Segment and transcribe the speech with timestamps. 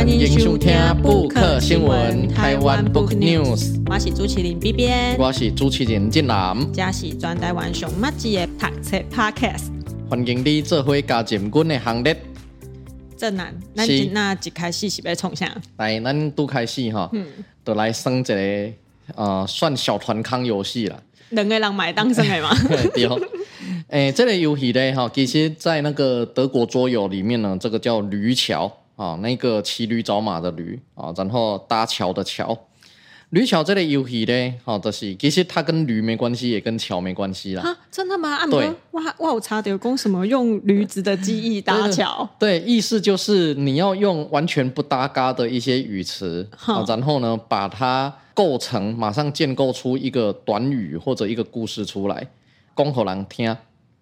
[0.00, 3.78] 欢迎收听 Book 新闻台湾 Book News。
[3.84, 4.88] 我是主持人 B B，，
[5.18, 9.66] 我是主持人进南，这是专台湾上麦子的读册 Podcast。
[10.08, 12.16] 欢迎你做回加入阮的行列。
[13.14, 15.54] 正南，咱今那一开始是要创啥？
[15.76, 17.26] 来，咱拄开始哈，嗯，
[17.62, 18.72] 就来算一个
[19.16, 20.96] 呃，算小团康游戏啦。
[21.28, 22.48] 两个人买当算的吗？
[22.70, 23.20] 对。
[23.88, 32.66] 诶，这个游戏呢，哈，其实，在那个德国桌游里面呢，这个叫驴桥啊，那个骑驴找马的驴啊，然后搭桥的桥。
[33.30, 37.62] 驴桥这类游戏呢，好，就是其实它跟驴没关系，也跟桥没关系啦。
[37.62, 38.34] 啊，真的吗？
[38.34, 42.28] 啊对，哇哇，我查到讲什么用驴子的记忆搭桥？
[42.38, 52.26] 对，意思就是你要用完全不搭嘎的一些语词，好，然后呢，把它构成，马上建构出一个短语或者一个故事出来，
[52.76, 53.56] 讲给人听。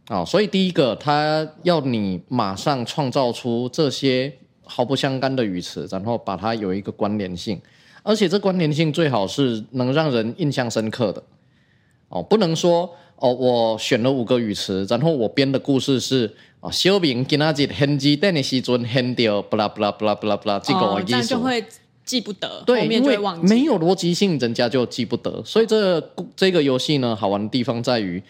[0.09, 4.33] 啊，所以第一个，他要你马上创造出这些
[4.69, 7.61] 毫不相干的语词，然后把它有一个关联性。
[8.05, 11.23] 而且这关联性最好是能让人印象深刻的
[12.09, 21.63] 哦，不能说哦，我选了五个语词，然后我编的故事是啊，小明今仔日献鸡蛋的时阵献掉，不啦不啦不啦不啦不啦，这个我记住，就会
[22.05, 25.43] 记不得，对，因为没有逻辑性，人家就记不得。
[25.45, 26.01] 所以这
[26.35, 28.23] 这个游戏呢，好玩的地方在于，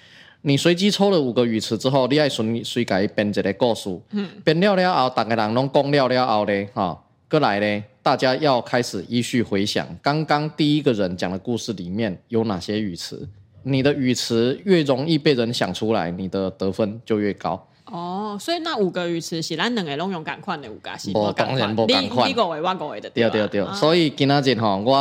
[0.42, 7.84] 你随机抽了五个语词之后，你爱随随改编一个故事，嗯，编了了后，大家人拢讲了了后咧，哈，过来咧。
[8.00, 13.28] 大家要开始依序回想，刚刚第一个人讲的故事里面有哪些语词？
[13.64, 17.67] 你的语词越容易被人想出来，你的得分就越高。
[17.91, 21.11] 哦，所以那五个鱼池是咱两个拢用同款的五个是？
[21.14, 22.28] 我当然不同款。
[22.28, 23.67] 你你五个我五个的对对对。
[23.75, 24.94] 所以今仔日哈，我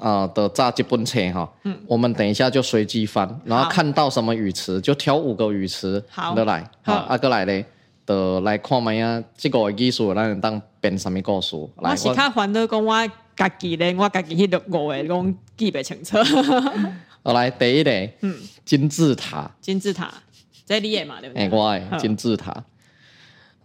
[0.00, 7.64] 呃的扎这本册哈，嗯，我们等一下就随机翻，然后看到什么鱼池就挑五个鱼池好的来，好阿哥来嘞。
[8.04, 11.54] 的来看嘛呀，这个技术让人当编什么故事？
[11.76, 16.18] 我是较烦恼讲我家己咧，我家己迄个五个拢记不清楚。
[17.22, 17.90] 好来，第一个，
[18.22, 19.48] 嗯，金字塔。
[19.60, 20.12] 金字塔，
[20.64, 21.44] 这你的嘛对不对？
[21.44, 22.64] 哎，我的金字塔。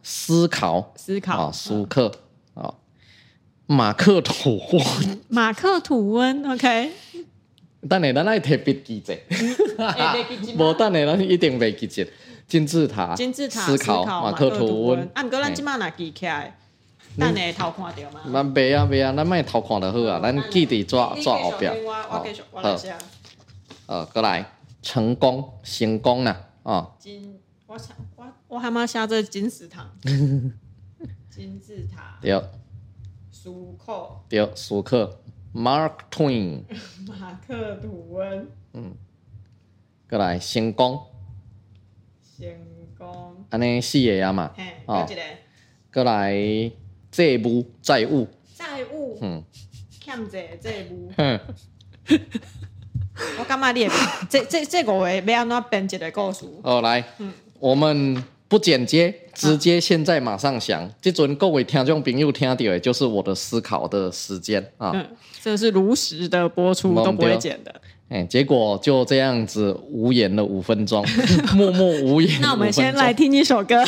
[0.03, 1.51] 思考，思考。
[1.51, 2.11] 舒克，
[2.53, 2.73] 啊，
[3.65, 5.19] 马克吐温。
[5.27, 6.91] 马克吐温，OK。
[7.89, 9.13] 等下，咱来提笔记者。
[10.57, 12.05] 无等下，咱一定袂记者。
[12.47, 15.09] 金字塔，金字塔，思考，马克吐温。
[15.13, 16.57] 啊，毋过咱即满若记起来，
[17.19, 18.21] 等下偷看到吗？
[18.31, 21.67] 咱袂啊袂啊，咱莫偷看就好啊，咱记伫纸纸后壁。
[21.67, 22.95] 我继续，我来写。
[23.87, 24.45] 呃，过来，
[24.81, 26.95] 成功，成功啦，啊。
[26.99, 29.89] 金，我想，我我还嘛写做金石堂。
[31.29, 32.17] 金字塔。
[32.21, 32.41] 对。
[33.31, 34.19] 舒克。
[34.27, 35.21] 对，舒克
[35.53, 36.63] ，Mark Twain。
[37.07, 38.47] 马克吐温。
[38.73, 38.95] 嗯。
[40.09, 41.01] 过来，成功。
[42.37, 42.47] 成
[42.97, 44.53] 功，安尼四个呀嘛，
[44.85, 45.07] 哦，
[45.91, 46.31] 过来
[47.09, 49.43] 债务，债务，债务，嗯，
[49.89, 51.39] 欠债债务，嗯，
[53.39, 53.89] 我感觉你
[54.29, 56.45] 这这这个话要安怎编一个故事？
[56.61, 65.05] 哦，来，嗯，我们不剪接，直接现在马上想，这阵各位听众朋友听到的，就是我的思考的时间啊，嗯，
[65.41, 67.73] 这是如实的播出，都不会剪的。
[68.09, 71.05] 哎，结果就这样子无言了五分钟，
[71.55, 72.31] 默默无言。
[72.41, 73.83] 那我们先来听一首歌。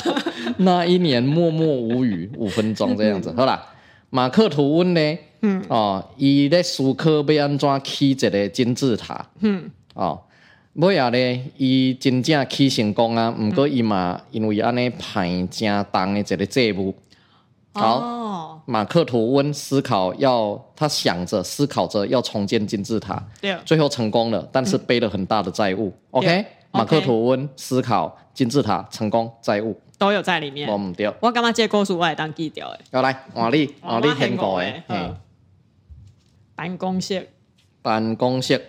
[0.57, 3.65] 那一年默默无语五分钟这样子，好啦。
[4.09, 5.17] 马克吐温呢？
[5.41, 9.25] 嗯，哦，伊咧思考要安怎起一个金字塔。
[9.39, 10.21] 嗯，哦，
[10.73, 16.95] 尾仔咧，伊真正起成功啊，毋过伊嘛因为安尼排正重的一个债务。
[17.73, 17.97] 好。
[17.97, 18.15] 哦
[18.65, 25.87] 马克吐温思考要，他想着思考着要重建金字塔，对，最后成功了，但是背了很大的债务。
[25.87, 30.69] 嗯、OK，马克吐温思考金字塔成功债务都有在里面。
[30.69, 32.79] 我唔对，我干嘛借故事我来当记掉诶？
[32.91, 34.83] 要来，换你，换你听过诶。
[34.87, 35.17] 嗯，
[36.59, 37.29] 办公室，
[37.81, 38.61] 办公室，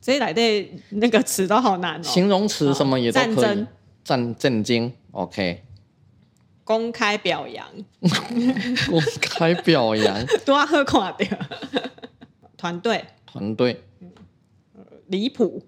[0.00, 2.02] 这里的那个词都好难哦。
[2.04, 3.34] 形容词什么也都可以。
[3.34, 3.66] 战争，
[4.04, 4.92] 战震惊。
[5.10, 5.64] OK。
[6.62, 7.66] 公开表扬，
[8.88, 11.26] 公开表扬， 多好看的。
[12.56, 13.82] 团队，团队，
[15.08, 15.66] 离谱。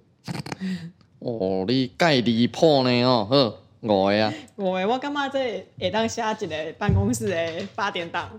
[1.18, 3.02] 哦，你介离谱呢？
[3.02, 4.32] 哦，呵，五个啊。
[4.54, 8.38] 五个，我感觉这会当写一个办公室的八点档。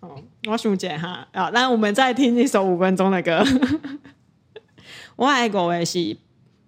[0.00, 0.16] 好，
[0.48, 3.44] 我想一下啊，那我们再听一首五分钟的歌。
[5.16, 6.16] 我爱国的是。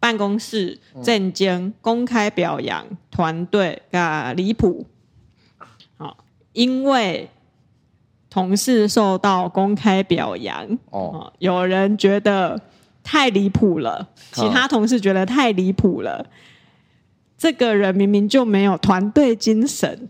[0.03, 4.87] 办公室震惊，公开表扬团队啊，离谱。
[5.99, 6.17] 好，
[6.55, 7.29] 因为
[8.31, 12.59] 同事受到公开表扬，哦，有人觉得
[13.03, 16.31] 太离谱了，其他同事觉得太离谱了。
[17.37, 20.09] 这个人明明就没有团队精神，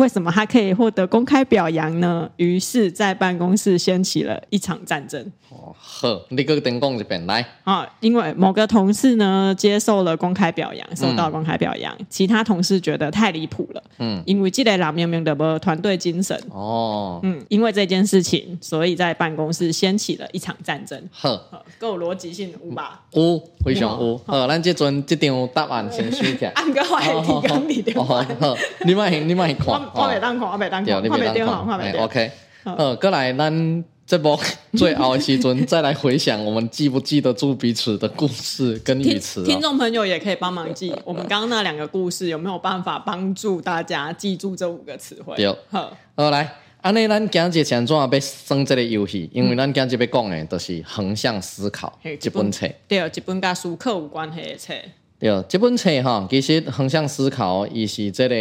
[0.00, 2.26] 为什么他可以获得公开表扬呢？
[2.36, 5.20] 于是，在办公室掀起了一场战争。
[5.50, 7.44] 哦，好，你个等讲一遍来。
[7.64, 13.82] 啊，因为某个同事呢接受了公开表扬，受到公开表扬，嗯、其他同事觉得太离谱了。
[13.98, 16.40] 嗯，因为这个人明明的没团队精神。
[16.48, 20.98] 哦，嗯，因为这件事情，所以在办公室掀起了一场战争。
[21.10, 21.38] 好，
[21.78, 23.02] 够逻辑性有吧？
[23.10, 24.18] 有，非常有。
[24.24, 26.52] 好，咱这阵这张答案先输起来。
[26.52, 27.92] 按个话题讲你的。
[28.02, 28.24] 好，
[28.86, 29.89] 你卖你卖看。
[29.94, 31.08] 我未当看，我未当看，我未
[31.44, 31.92] 当看。
[32.02, 32.30] OK，
[32.64, 33.84] 呃，过来咱。
[34.06, 34.36] 这波
[34.72, 39.44] 最后的时阵，再来回想，我们记不记得住彼此的故事跟语词？
[39.44, 45.36] 听众朋友也可以帮忙记，我们刚刚那两个故事有没有办法帮助大家记住这五个词汇？
[45.36, 49.30] 对，好，好来，安尼咱今日前怎啊要算这个游戏？
[49.32, 52.68] 因为咱今日要讲的都是横向思考这本册。
[52.88, 54.74] 对，这本跟思考有关系的册。
[55.20, 58.34] 对，这本册哈，其实横向思考，伊是这个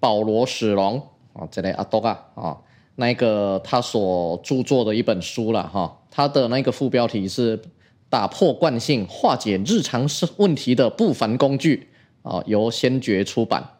[0.00, 1.00] 保罗史隆
[1.32, 2.56] 啊，这类阿多啊啊。
[2.98, 7.60] 那个他所著作的一本书了哈，他的那个副标题是
[8.08, 10.08] “打破惯性，化解日常
[10.38, 11.88] 问题的不凡工具”
[12.22, 13.72] 啊，由先觉出版。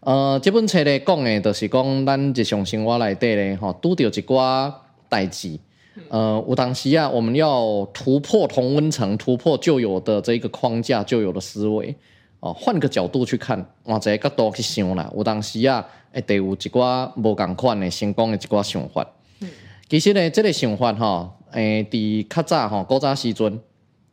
[0.00, 4.74] 呃，这本册咧讲的，就是讲咱日常生活内底咧，哈，拄着一寡
[5.08, 5.60] 代志。
[6.08, 11.94] 呃，有当时啊，我们要突破同温层，突破旧有的这个框架，旧有的思维。
[12.42, 15.08] 哦，换个角度去看，换一个角度去想啦。
[15.14, 19.06] 有当时啊，会得有一寡无共款的成功的一寡想法。
[19.42, 19.48] 嗯、
[19.88, 23.60] 其实呢，这个想法哈，诶、欸，伫较早哈，古早时阵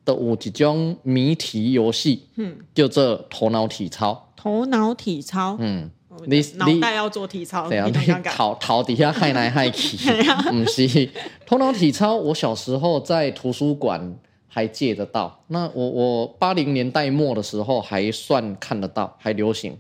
[0.06, 4.32] 都有一种谜题游戏，嗯，叫做头脑体操。
[4.36, 5.90] 头脑体操，嗯，
[6.28, 7.92] 你脑袋要做体操，对啊，你
[8.24, 9.98] 头头底下害来害去，
[10.54, 11.10] 不是
[11.48, 12.14] 头脑体操。
[12.14, 14.16] 我小时候在图书馆。
[14.52, 15.40] 还借得到？
[15.48, 19.78] 那我我八零年代末的时候还算看得到，还流行。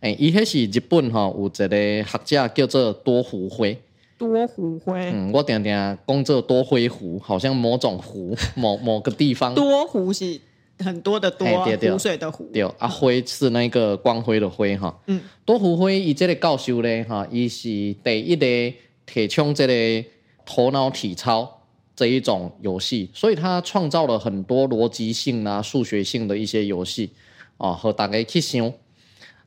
[0.00, 3.78] 哎、欸，伊迄是日本哈，有一个学者叫做多湖辉。
[4.18, 4.92] 多湖灰。
[5.12, 9.54] 嗯，我定定讲做多灰湖，好像某种湖， 某某个地方。
[9.54, 10.40] 多湖是
[10.80, 12.44] 很多的多，欸、对对湖水的湖。
[12.52, 14.96] 对，啊辉是那个光辉的辉哈。
[15.06, 15.20] 嗯。
[15.44, 17.68] 多湖灰伊这个教授咧哈，伊是
[18.02, 18.76] 第一个
[19.06, 20.08] 提倡这个
[20.44, 21.57] 头脑体操。
[21.98, 27.10] 这一种游戏，所以他创造了很多逻辑性啊、数学性的一些游戏
[27.56, 28.72] 啊，和大家去想，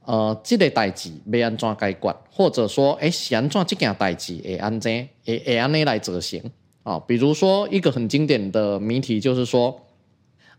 [0.03, 4.91] 呃，这个代志要安怎解决，或者说，哎，是安怎这件代志会安怎
[5.25, 6.43] 会会安尼来执行
[6.83, 6.99] 啊？
[6.99, 9.79] 比如说一个很经典的谜题，就是说，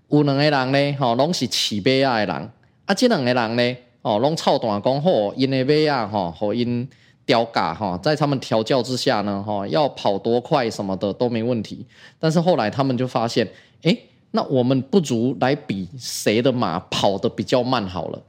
[0.09, 2.51] 有两个人呢，吼，拢是饲马仔的人，
[2.87, 6.89] 啊，这两个人呢，哦，拢操蛋讲好，因的马仔吼，和因。
[7.25, 11.87] 吊嘎哈，在他们调教之下呢，哈，要跑多快什么的都没问题。
[12.19, 13.49] 但是后来他们就发现，
[13.83, 13.97] 哎，
[14.33, 18.23] 那我们不如来比谁的马跑得比较慢好了，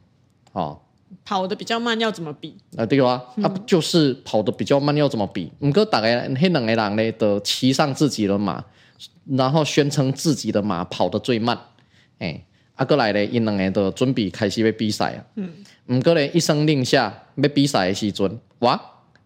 [0.51, 0.77] 啊，
[1.25, 2.55] 跑得比较慢要怎么比？
[2.77, 5.51] 啊，对啊，嗯、啊，就是跑得比较慢要怎么比？
[5.59, 8.63] 唔过大概那两个人呢，都骑上自己的马，
[9.25, 11.57] 然后宣称自己的马跑得最慢，
[12.19, 12.43] 哎，
[12.75, 15.49] 啊，过来咧，因两个都准备开始要比赛啊，嗯，
[15.87, 18.39] 唔过咧，一声令下要比赛的时阵。
[18.59, 18.79] 哇，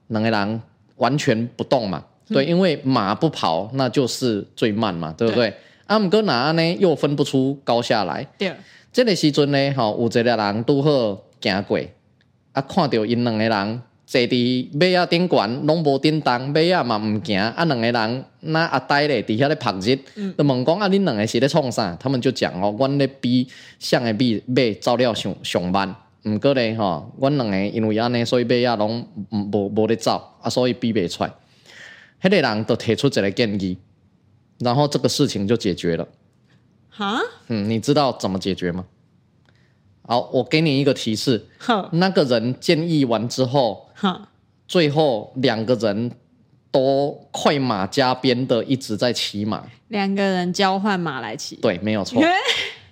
[0.08, 0.62] 两个人
[0.98, 2.04] 完全不动嘛？
[2.28, 5.54] 对，因为马不跑，那就是最慢嘛，对不对？
[5.86, 6.76] 啊，毋过哪呢？
[6.78, 8.28] 又分不出高下来。
[8.38, 8.54] 对，
[8.92, 11.80] 这个时阵呢，吼，有一个人拄好行过，
[12.52, 20.00] 啊，看到因两个人坐伫马仔顶悬，拢无叮当，马仔嘛毋行，啊，两个人那阿呆咧，伫遐咧拍日，
[20.38, 21.94] 就问讲啊，恁两个是咧创啥？
[22.00, 23.46] 他们就讲哦，阮咧比，
[23.80, 25.94] 向的比马走了上上慢。
[26.24, 31.34] 毋过咧，吼，阮两个因为安尼，所以马仔拢无无咧走，啊，所以比袂出来。
[32.22, 33.78] 迄个人就提出一个建议，
[34.60, 36.08] 然后这个事情就解决了。
[36.90, 37.20] 哈？
[37.50, 38.86] 嗯，你知道怎么解决吗？
[40.04, 41.46] 好，我给你一个提示。
[41.58, 44.28] 好，那个人建议完之后，好，
[44.68, 46.12] 最后两个人
[46.72, 49.64] 都快马加鞭的一直在骑马。
[49.88, 51.56] 两个人交换马来骑。
[51.56, 52.22] 对，没有错。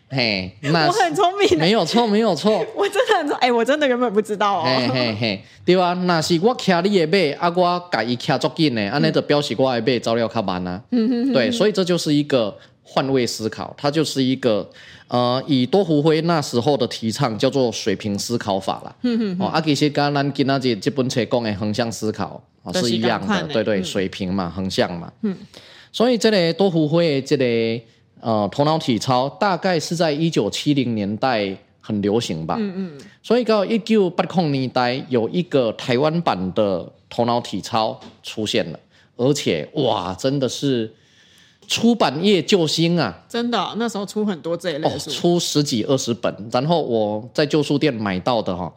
[0.07, 4.63] 嘿，那我很聪明，没有错，没有错， 我真的很聪，哎、欸，我真的原本不知道哦。
[4.63, 10.81] 嘿嘿嘿，对啊，那是我骑你的马，啊，我改伊骑足紧呢，安尼就表示我的马走了较慢啊。
[10.91, 12.55] 嗯哼，对，所以这就是一个
[12.87, 14.69] 换位思考，它就是一个
[15.09, 18.95] 呃，以多胡辉那时候的提倡叫做水平思考法啦。
[19.01, 25.11] 嗯嗯，哦，啊，其实跟咱今仔日这本册讲的横向思考啊是一样的，对对，水平嘛，横向嘛。
[25.23, 25.35] 嗯，
[25.91, 27.83] 所以这个多胡辉的这个。
[28.21, 32.55] 呃，头脑体操大概是在一九七零年代很流行吧。
[32.57, 33.01] 嗯嗯。
[33.21, 38.79] 所以到一九八零年代有一个台湾版的头脑体操出现了，
[39.15, 40.91] 而且哇，真的是
[41.67, 43.23] 出版业救星啊！
[43.27, 46.33] 真的，那时候出很多这一类书，哦，出十几二十本。
[46.51, 48.71] 然后我在旧书店买到的哈，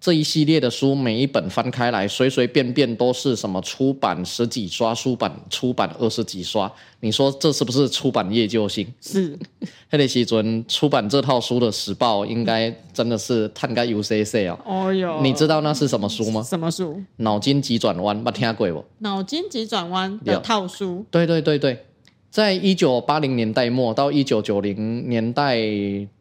[0.00, 6.70] 这一系列的书，每一本翻开来，随随便便都是什么出版十几刷，书版出版二十几刷。
[7.00, 8.86] 你说这是不是出版业救星？
[9.00, 9.38] 是。
[9.90, 14.58] 黑雷西尊出版这套书的时报，应该真的是探个 UCC 哦。
[14.64, 15.20] 哦哟。
[15.20, 16.42] 你知道那是什么书吗？
[16.42, 17.02] 什么书？
[17.16, 18.84] 脑筋急转弯，没听过不？
[18.98, 21.04] 脑筋急转弯的套书。
[21.10, 21.86] 对对对对，
[22.30, 25.58] 在一九八零年代末到一九九零年代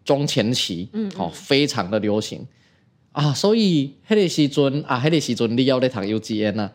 [0.03, 2.45] 中前期，嗯，嗯，哦，非常的流行。
[3.11, 6.71] 啊，所以迄个时阵啊，迄个时阵你要在读 U G N 呐？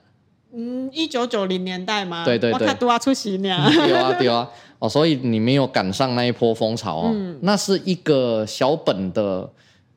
[0.53, 3.71] 嗯，一九九零年代嘛，对对对，我都要出席呢。
[3.73, 4.49] 对啊对啊，
[4.79, 7.11] 哦，所以你没有赶上那一波风潮哦。
[7.13, 9.51] 嗯、那是一个小本的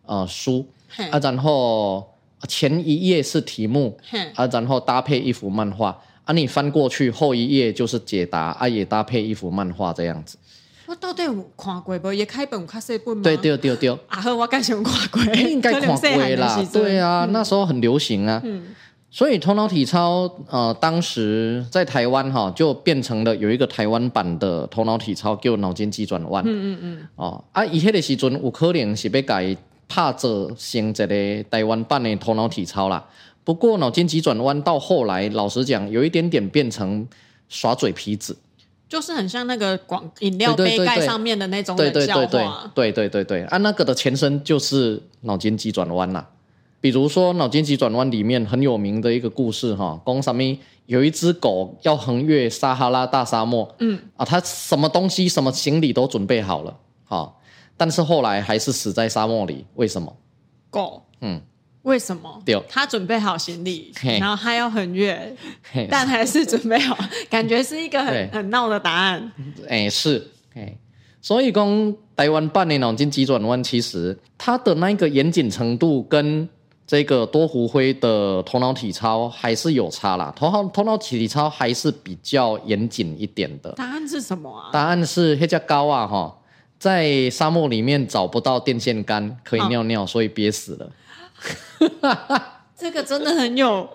[0.05, 0.65] 呃书。
[1.11, 2.03] 啊，然后
[2.47, 3.95] 前一页是题目
[4.33, 10.37] 啊，然后搭配一幅漫画啊，你翻过去后一页就是解答啊，也搭配一幅漫画这样子。
[10.85, 12.11] 我到底有看过不？
[12.11, 13.23] 也开本有较细本吗？
[13.23, 13.89] 对对对对。
[14.07, 15.21] 啊呵，我该想看过。
[15.35, 16.67] 应该看过啦。
[16.71, 18.41] 对啊，嗯、那时候很流行啊。
[18.43, 18.67] 嗯。
[19.09, 26.43] 所以头脑体操，呃，当时在台湾哈，就变成了有一个台湾版的头脑体操，叫脑筋急转弯。
[26.45, 27.07] 嗯嗯嗯。
[27.15, 29.55] 哦，啊，以前的时阵有可能是被改
[29.87, 33.05] 拍做成一个台湾版的头脑体操啦。
[33.47, 37.07] 不过脑筋急转弯到后来，老实讲，有一点点变成
[37.47, 38.37] 耍嘴皮子。
[38.89, 46.27] 就是很像那个广饮料杯盖上面的那种冷笑话，对对对对，对对对对，啊，那个的前身就是脑筋急转弯啦。
[46.81, 50.43] 比如说脑筋急转弯里面很有名的一个故事哈，讲什么
[50.87, 57.39] 有一只狗要横越撒哈拉大沙漠，嗯啊，它什么东西什么行李都准备好了，好，
[57.77, 60.13] 但是后来还是死在沙漠里，为什么？
[60.69, 61.41] 狗，嗯。
[61.87, 62.41] 为什么？
[62.45, 65.33] 对他准备好行李，然后他要横越，
[65.71, 66.97] 嘿但还是准备好，
[67.29, 69.31] 感觉是一个很对很闹的答案。
[69.69, 70.75] 哎，是，哎，
[71.21, 76.47] 所以讲台湾版的脑筋急转弯，其实它的那个严谨程度跟
[76.85, 80.33] 这个多胡辉的头脑体操还是有差啦。
[80.35, 83.71] 头脑头脑体操还是比较严谨一点的。
[83.77, 84.69] 答案是什么啊？
[84.73, 86.37] 答案是黑加高啊哈，
[86.77, 90.91] 在沙漠里面找不到电线杆可以尿尿，哦、所以憋死了。
[92.77, 93.89] 这个真的很有，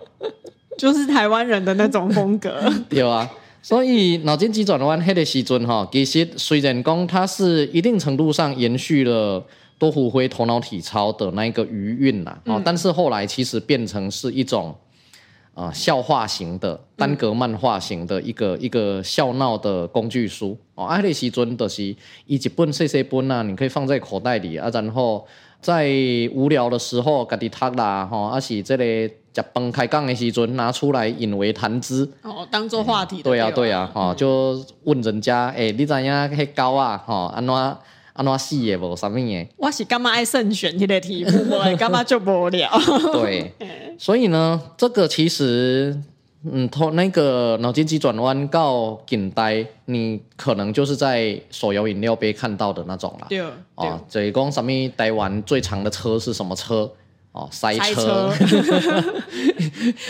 [0.76, 2.60] 就是台湾人的那种风格。
[2.90, 3.30] 对啊，
[3.62, 9.44] 所以脑筋急转弯黑的时阵哈，其实虽然讲它是一定程度上延续了
[9.78, 14.74] 多胡辉头脑体操的那个余韵呐，哦，但是后来其实变成是一种
[15.54, 20.86] 啊、呃、笑话型的单格漫画型的一个、嗯、一个笑闹的工具书哦。
[20.86, 21.94] 黑的时阵的是
[22.26, 25.24] 一几本细细本啊，你可以放在口袋里啊，然后。
[25.62, 25.86] 在
[26.34, 33.22] 无聊的时候，家己读啦，吼，还是这个食饭开讲的时阵拿出来引为谈资，哦，当做话题。
[33.22, 38.96] 对啊，对啊，吼、嗯，就问人家，诶、欸，你知影迄狗啊，吼，安怎安怎死的无？
[38.96, 39.48] 啥物的？
[39.56, 41.30] 我是干嘛爱慎选迄个题目？
[41.56, 42.68] 我干嘛就无聊？
[43.14, 43.52] 对，
[43.96, 45.96] 所以呢，这个其实。
[46.44, 53.26] 嗯，头那个脑筋急转弯到近代，你可能就是在手摇饮料杯看到的那种啦。
[53.28, 54.72] 对，对哦，这一共什么？
[54.96, 56.90] 台湾最长的车是什么车？
[57.30, 58.32] 哦，塞车。
[58.32, 59.02] 塞车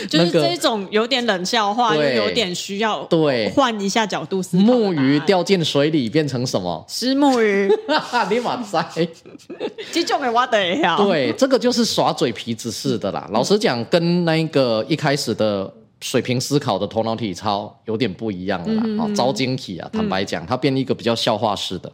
[0.09, 4.63] 就是这种有点冷笑话，又有点需要对换一下角度思考。
[4.63, 6.83] 木鱼掉进水里变成什么？
[6.89, 7.69] 石木鱼。
[8.31, 8.83] 你马塞。
[9.91, 10.97] 这种的我得要。
[10.97, 13.29] 对，这个就是耍嘴皮子似的啦。
[13.31, 15.71] 老实讲，跟那个一开始的。
[16.03, 19.89] 水平思考的头脑体操有点不一样了啦，啊、嗯，招惊体啊！
[19.93, 21.87] 坦白讲，它变一个比较笑话式的。
[21.87, 21.93] 嗯、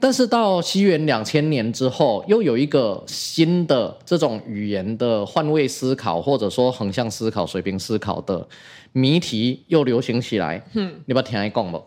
[0.00, 8.48] 但是到西元两千年之后，又有一个新的这种语言的换位思考，或者说横向思考、水平思考的
[8.92, 10.66] 谜题又流行起来。
[10.72, 11.84] 嗯，你不要听他讲不？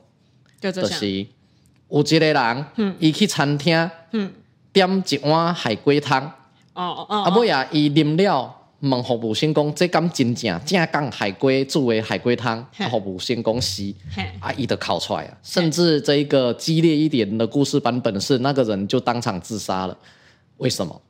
[0.61, 1.25] 就这是
[1.89, 4.31] 有一个人，嗯，伊去餐厅，嗯，
[4.71, 6.31] 点一碗海龟汤。
[6.73, 8.55] 哦哦，啊，尾啊，伊啉了。
[8.81, 13.93] 问服务生讲，这敢真正正港海龟作为海龟汤，服务生讲是，
[14.39, 15.37] 啊，伊就考出来啊。
[15.43, 19.97] 甚至这一个激烈一点的故事版本是，那个人就当场自杀了。
[20.57, 21.01] 为什么？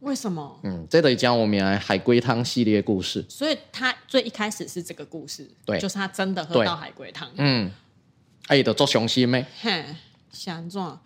[0.00, 0.60] 为什么？
[0.62, 3.24] 嗯，这得讲我们来海龟汤系列故事。
[3.28, 7.28] 所以他最一开始是这个故事，对，就是他真的喝到海龟汤。
[7.36, 7.68] 嗯，
[8.46, 9.44] 啊，伊，的做雄心咩？
[9.60, 9.84] 嘿，
[10.30, 11.00] 想做。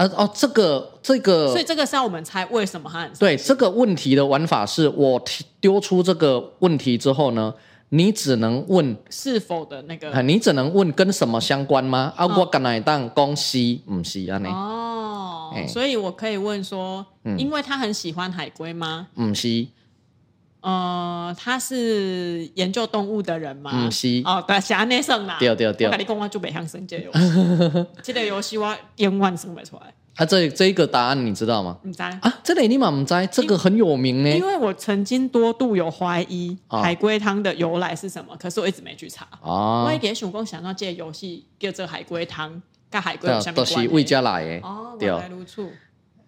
[0.00, 5.22] 啊哦，这个这个，所以这个是要我们猜为什么他很对这个问题的玩法是，我
[5.60, 7.52] 丢出这个问题之后呢，
[7.90, 12.14] 你只能问是否的那个，你只能问跟什么相关吗？
[12.16, 14.40] 啊，我敢来当公司不是啊？
[14.46, 17.04] 哦，所以我可以问说，
[17.36, 19.08] 因为他很喜欢海龟吗？
[19.14, 19.66] 不是，
[20.60, 23.70] 呃，他是研究动物的人吗？
[23.72, 24.22] 嗯，是。
[24.24, 25.36] 哦，对，是安内生啦。
[25.38, 25.86] 对对对。
[25.86, 29.94] 我跟你讲，我就北向生这个游戏， 这个游戏我永远生不出来。
[30.16, 31.78] 啊，这这一个答案你知道吗？
[31.84, 34.28] 唔知啊，这里你嘛唔知，这个很有名呢。
[34.28, 39.26] 因为我曾经多度有怀疑海龟汤的由来是什么，可是我一直没去查。
[39.40, 39.84] 哦。
[39.86, 43.74] 我一点想讲，想到这个游戏叫做海龟汤，跟海龟有什么关系？
[43.76, 44.66] 都是魏家来的。
[44.66, 45.66] 哦，原来如此。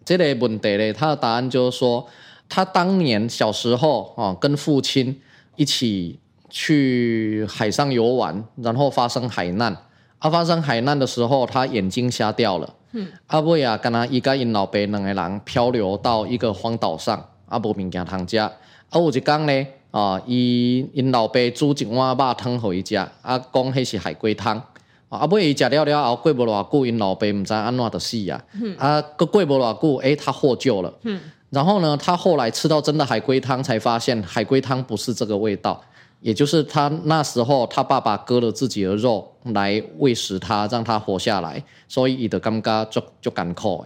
[0.05, 2.09] 这个问题呢，他的答案就是说，
[2.54, 5.18] 他当年小时候啊，跟父亲
[5.56, 9.75] 一起去海上游玩，然后发生海难。
[10.18, 12.68] 啊，发生海难的时候，他眼睛瞎掉了。
[12.92, 13.09] 嗯。
[13.28, 18.37] 阿尾啊，跟他一个因老爸两个人漂流到一个荒岛上，啊，无物件通食。
[18.37, 18.52] 啊，
[18.92, 24.62] 有一天呢，啊，伊因老爸煮一碗肉汤互伊食，啊，讲迄是海龟汤。
[25.09, 28.44] 啊，尾伊食了了后，过无偌久，因老爸毋知安怎的死啊。
[28.61, 28.76] 嗯。
[28.76, 30.92] 啊，过过无偌久，诶，他获救了。
[31.04, 31.18] 嗯。
[31.52, 35.78] 然后呢，他后来吃到真的海龟汤，才发现海龟汤不是这个味道。
[36.23, 43.85] 也就是他那时候，他爸爸割了自己的肉来喂食他，让他活下来，所以伊的尴尬就就艰苦。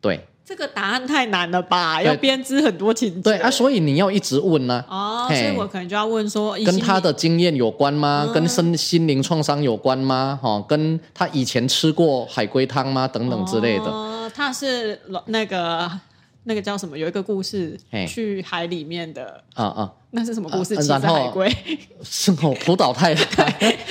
[0.00, 2.02] 对，这个答案太难了吧？
[2.02, 3.20] 要编织很多情节。
[3.20, 5.26] 对啊，所以你要一直问呢、啊。
[5.26, 8.24] 哦，所以我可能就要问说，跟他的经验有关吗？
[8.26, 10.36] 嗯、跟身心灵创伤有关吗？
[10.42, 13.06] 哈，跟他以前吃过海龟汤吗？
[13.06, 13.84] 等等之类的。
[13.84, 15.88] 哦，他是那个。
[16.44, 16.96] 那个叫什么？
[16.96, 17.78] 有一个故事，
[18.08, 20.74] 去海里面的啊啊，那是什么故事？
[20.76, 21.54] 骑着海龟，
[22.02, 23.24] 是哦，浦岛太郎，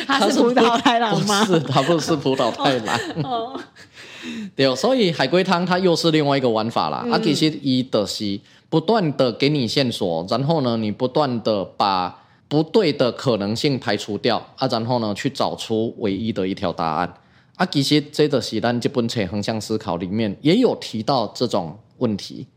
[0.08, 1.46] 他是浦岛太郎吗？
[1.46, 3.00] 不是，他不是浦岛太郎。
[3.24, 3.60] 哦，
[4.56, 7.06] 对，所以海龟汤它又是另外一个玩法啦。
[7.12, 17.14] 啊，其实伊的是不断的给你线索，然后呢，你不断的把不对的可能性排除掉啊，然后呢，去找出唯一的一条答案。
[17.56, 21.78] 啊，其实这个是咱这本册横向思考里面也有提到这种。
[22.00, 22.48] 问题，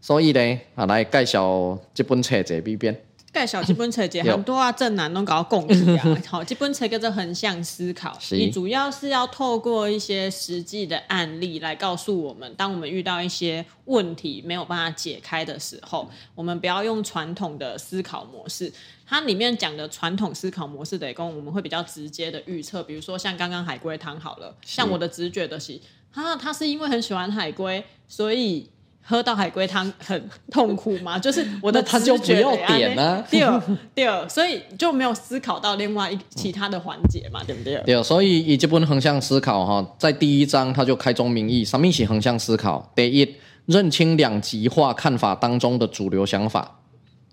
[0.00, 3.04] 所以呢，啊，来介绍这本册这边边。
[3.32, 6.16] 介绍这本册这 很多啊，正南都搞共识啊。
[6.28, 18.70] 好，这本册叫做横向思考，你主要是要透过一些实际的案例来告诉我们，当我们遇到一些问题没有办法解开的时候，我们不要用传统的思考模式。
[19.06, 25.80] 它里面讲的传统思考模式得，跟我们会比较直接的预测，比如说像刚刚海龟汤好了，像我的直觉的是。
[26.14, 28.68] 他他是因为很喜欢海龟，所以
[29.00, 31.16] 喝到海龟汤很痛苦吗？
[31.20, 33.24] 就是我的他就不要点啊。
[33.30, 33.62] 第二，
[33.94, 37.82] 第二，所以就没有思考到另外一其他的环节嘛，对不对？
[37.86, 42.92] 对，所以以这本横向思考哈，在第一章他就开宗明义，什么是横向思考？
[42.94, 43.34] 第一，
[43.66, 46.78] 认清两极化看法当中的主流想法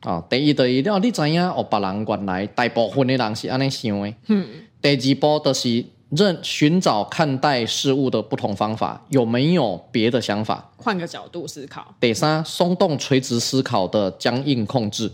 [0.02, 0.24] 啊。
[0.30, 4.14] 第一，第一，你知影哦，别人原来大部分的人是安尼想的。
[4.28, 4.48] 嗯。
[4.82, 5.86] 第二步就是。
[6.10, 10.72] 认寻找看待事物的不同方法，有没有别的想法？
[10.78, 11.94] 换个角度思考。
[12.00, 15.12] 第三，松动垂直思考的僵硬控制。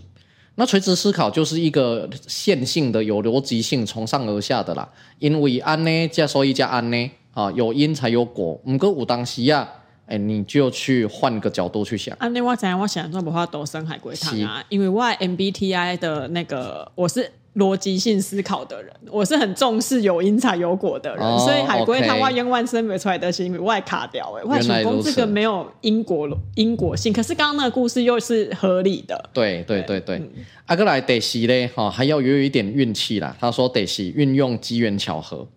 [0.55, 4.87] 那垂直思考就是一个线性的、有逻辑性、从上而下的啦。
[5.19, 8.57] 因为安呢加所以加安呢啊，有因才有果。
[8.65, 9.67] 唔过有当时呀，
[10.05, 12.15] 哎，你就去换个角度去想。
[12.19, 12.79] 安呢我怎样？
[12.79, 17.33] 我想做不话都生海龟汤啊，因为我 MBTI 的那个我是。
[17.55, 29.29] 逻辑性思考的人，我是很重视有因才有果的人，哦、所以海龟汤万冤万生没出来的是因为我卡掉哎，外成功这个没有因果因果性，可是刚刚那个故事又是合理的。
[29.31, 30.21] 对对对对，
[30.65, 33.33] 阿哥来得西嘞哈，还要有一点运气啦。
[33.39, 35.47] 他说得西运用机缘巧合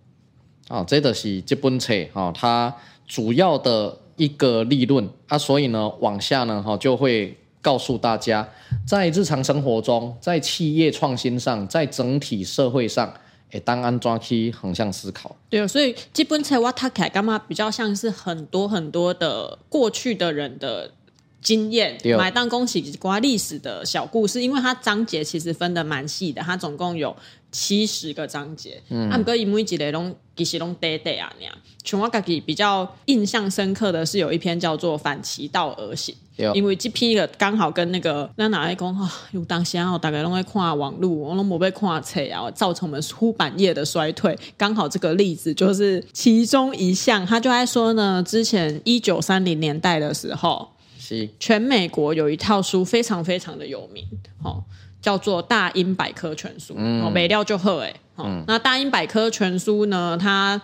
[0.68, 2.72] 啊，这个是这本册哈，它
[3.08, 7.37] 主要的一个理论啊，所以呢往下呢哈就会。
[7.60, 8.48] 告诉大家，
[8.86, 13.12] 在日常生活中，在企业创新上，在整体社会上，
[13.50, 15.34] 诶，当安抓去横向思考。
[15.50, 20.92] 对，所以基本册我读起来干嘛比较像是很多很多的过去的人的
[21.40, 27.14] 经验，买当恭喜瓜历史的小故事，因为它章节其实分的蛮细的，它总共有
[27.50, 28.82] 七十个章节。
[28.88, 31.54] 嗯，啊，不过因为一个拢其实拢短短啊，那样。
[31.84, 36.14] 像我自己比较印象深刻的是有一篇叫做《反其道而行》。
[36.54, 44.38] 因为这批个刚好跟那个那哪来讲哈，有当时啊，大概拢在看网络，我拢没被看册啊，造成我们出版业的衰退。
[44.56, 54.04] 刚好这个例子就是其中一项，他就在说呢，之前一九三零年代的时候，是全美国有一套书非常非常的有名，
[54.44, 54.62] 哦，
[55.00, 60.61] 叫做《大英百科全书》，哦，没料就喝哎，哦，那《大英百科全书》呢，它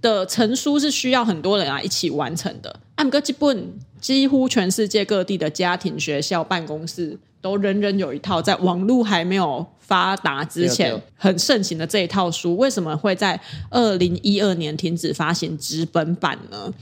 [0.00, 3.78] 的成书是需要很多人啊一起完成的，按个基本。
[3.98, 13.40] 几乎全世界各地的家庭、学校、办公室都人人有一套，在网络还没有发达之前很盛行的这一套书，为什么会在
[13.70, 16.72] 二零一二年停止发行纸本版呢？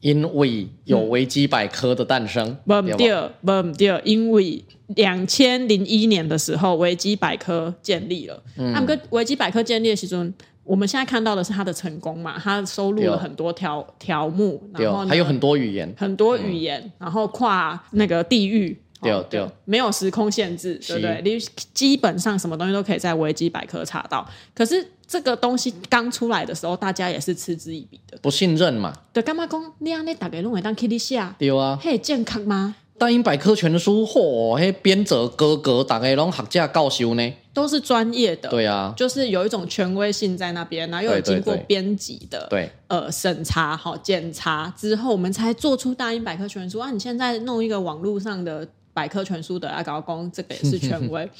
[0.00, 4.62] 因为有维基百科的诞生，不、嗯、对，不对，因为
[4.94, 8.42] 两千零一年的时候，维基百科建立了。
[8.56, 10.24] 那、嗯、么，维基百科建立的时候，
[10.62, 12.38] 我们现在看到的是它的成功嘛？
[12.38, 18.76] 它收录了很多条条目，然后还有很多语言，很多语言，嗯、然后跨那个地域。
[19.00, 21.20] 对哦，对哦，没有时空限制，对不对？
[21.24, 21.38] 你
[21.72, 24.28] 基本上什么东西都可以在维基百科查到。
[24.54, 28.92] 可是这个东西刚出来的时候，大家也是嗤之以鼻的，不信任嘛？
[29.12, 31.34] 对，干嘛讲你让你大家拢会当去你下？
[31.38, 32.76] 对啊，嘿，健康吗？
[32.98, 38.48] 大英百科全书，嚯，嘿，编者哥哥大家拢学家教授呢，都是专业的。
[38.48, 46.90] 对啊，就是有一种权威性在那边，然后又有经过编辑的，对，呃，审查好检查之后，我们才做出大英百科全书啊！
[46.90, 48.68] 你现在弄一个网络上的。
[48.98, 51.30] 百科全书的阿高公，这个也是权威，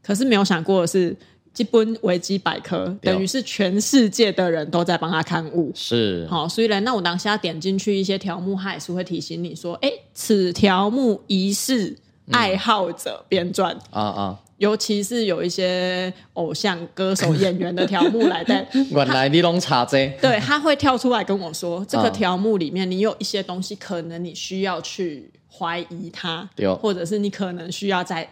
[0.00, 1.16] 可是没有想过的是，
[1.52, 6.24] 基本维基百科等于是全世界的人都在帮他刊物，是。
[6.30, 11.96] 好，所以呢，那我当下点进去一些条目，它也是会提醒你说，哎，此条目疑似
[12.30, 13.76] 爱好者编撰。
[13.90, 25.28] 啊啊，尤其是有一些偶像歌手、演员的条目来的， 原来你拢查这，对，他会跳出来跟我说，这个条目里面你有一些东西，可能你需要去。
[25.58, 26.48] 怀疑他，
[26.80, 28.28] 或者是你可能需要再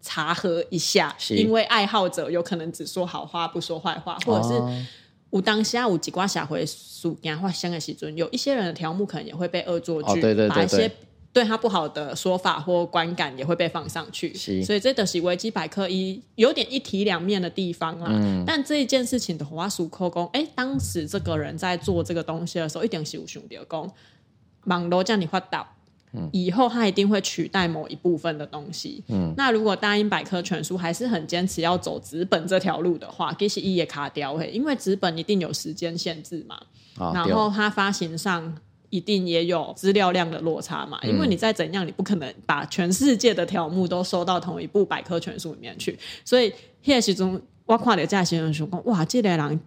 [0.00, 4.86] 查核一下，因为爱好者有可能只说好话不说坏话，或者是
[5.30, 10.90] 我当下有几挂下回书讲话香的时阵，有一些人的条目可能也会被恶作剧，对对对，把一些
[11.32, 11.44] 对。
[11.44, 18.06] 他不好的说法或观感也会被放上去，所以这都是维基百科一有点一体两面的地方啦。
[18.08, 23.92] 嗯、但这一件事情的话，属扣工，哎，当时这个人在做这个东西的时候，一定是有想到讲，
[24.66, 25.40] 网络叫你发
[26.14, 26.28] 到。
[26.32, 29.02] 以后它一定会取代某一部分的东西。
[29.08, 36.56] 嗯，那如果大英百科全书还是很坚持要走纸本这条路的话，其实一也卡掉嘿，因为纸本一定有时间限制嘛。
[36.96, 38.54] 啊，然后它发行上
[38.90, 40.98] 一定也有资料量的落差嘛。
[41.02, 45.98] 嗯，因为你再怎样，你不可能把全世界的条目都收到同一部百科全书里面去。
[46.24, 49.60] 所以现实中，我看了这些人说，哇，这个人。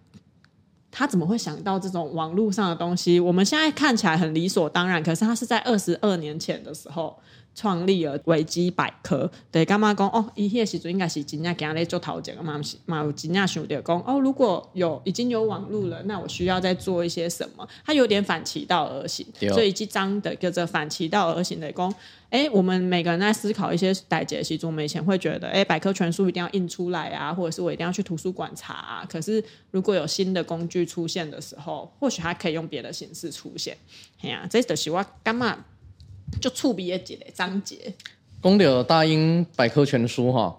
[0.98, 3.20] 他怎么会想到这种网络上的东西？
[3.20, 7.16] 我们现在看起来很理所当然，可是他是在二十二年前的时候
[7.58, 9.28] 创立了维基百科。
[9.50, 10.24] 对，干嘛讲哦？
[10.36, 12.60] 伊迄个时阵应该是真正给他来做讨论嘛？
[12.86, 17.68] 嘛有真正想着讲哦，如果有已经有网络了，那我需要再做一些什么？
[17.84, 21.92] 他有点反其道而行，所以即张的叫做反其道而行的讲。
[22.30, 29.06] 哎，我们每个人在思考一些代志的时候，我们以前会觉得，哎，百科全书一定要印出来啊，或者是我一定要去图书馆查啊。
[29.08, 33.74] 可是，如果有新的工具出现的时候，或许它可以用别的形式出现。
[34.20, 35.64] 哎呀，这就是我干嘛
[36.40, 36.98] 就触笔一个
[37.34, 37.94] 章节。
[38.42, 40.56] 讲到大英百科全书哈，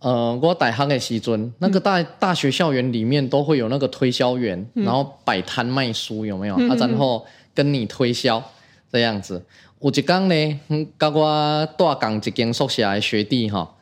[0.00, 6.56] 呃，我大学的时阵，那个大大学校园里面都会有那个推销员，嗯、然后摆摊卖书，有没有？
[6.58, 8.42] 嗯、啊，然后跟你推销
[8.90, 9.44] 这样子。
[9.80, 10.60] 有一天呢，
[10.98, 13.76] 跟我大共一间宿舍的学弟哈，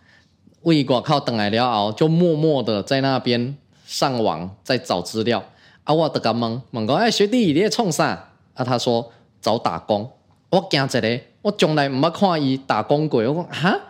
[0.62, 5.44] 为外口等来了后，就默默的在那边上网在找资料。
[5.82, 8.32] 啊，我就甲问问讲，哎，学弟你在创啥？
[8.54, 9.10] 啊，他说
[9.42, 10.08] 找打工。
[10.50, 13.20] 我惊一个，我从来毋捌看伊打工过。
[13.22, 13.80] 我讲哈，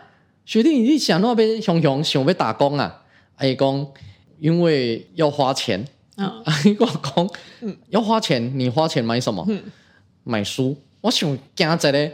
[0.45, 3.03] 学弟你想那边熊熊想要打工啊？
[3.41, 3.87] 伊讲
[4.39, 5.85] 因为要花钱。
[6.15, 7.29] 啊、哦， 伊讲
[7.89, 9.45] 要花钱，你花钱买什么？
[9.49, 9.61] 嗯、
[10.23, 10.77] 买书。
[11.01, 12.11] 我想惊一个，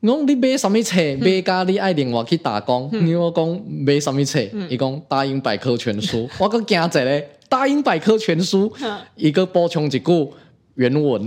[0.00, 0.96] 我讲你买什么册？
[1.20, 2.90] 买家你爱另外去打工。
[2.92, 4.40] 你我讲买什么册？
[4.68, 6.28] 伊讲大英百科全书。
[6.38, 8.72] 我讲惊一个，大英百科全书，
[9.14, 10.32] 一个 补充一句
[10.74, 11.26] 原文。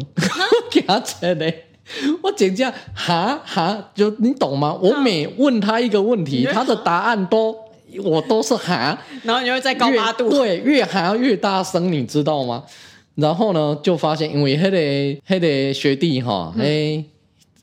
[0.70, 0.86] 惊一
[1.36, 1.54] 个，
[2.22, 4.74] 我简直哈哈，就你懂吗？
[4.82, 7.56] 我每问他一个问题，他的答案都
[8.04, 12.64] 我都是哈， 然后你会再高八度，对，越哈越大声，你知道吗？
[13.16, 17.06] 然后呢，就发现因为那个那个学弟哈，哎、嗯，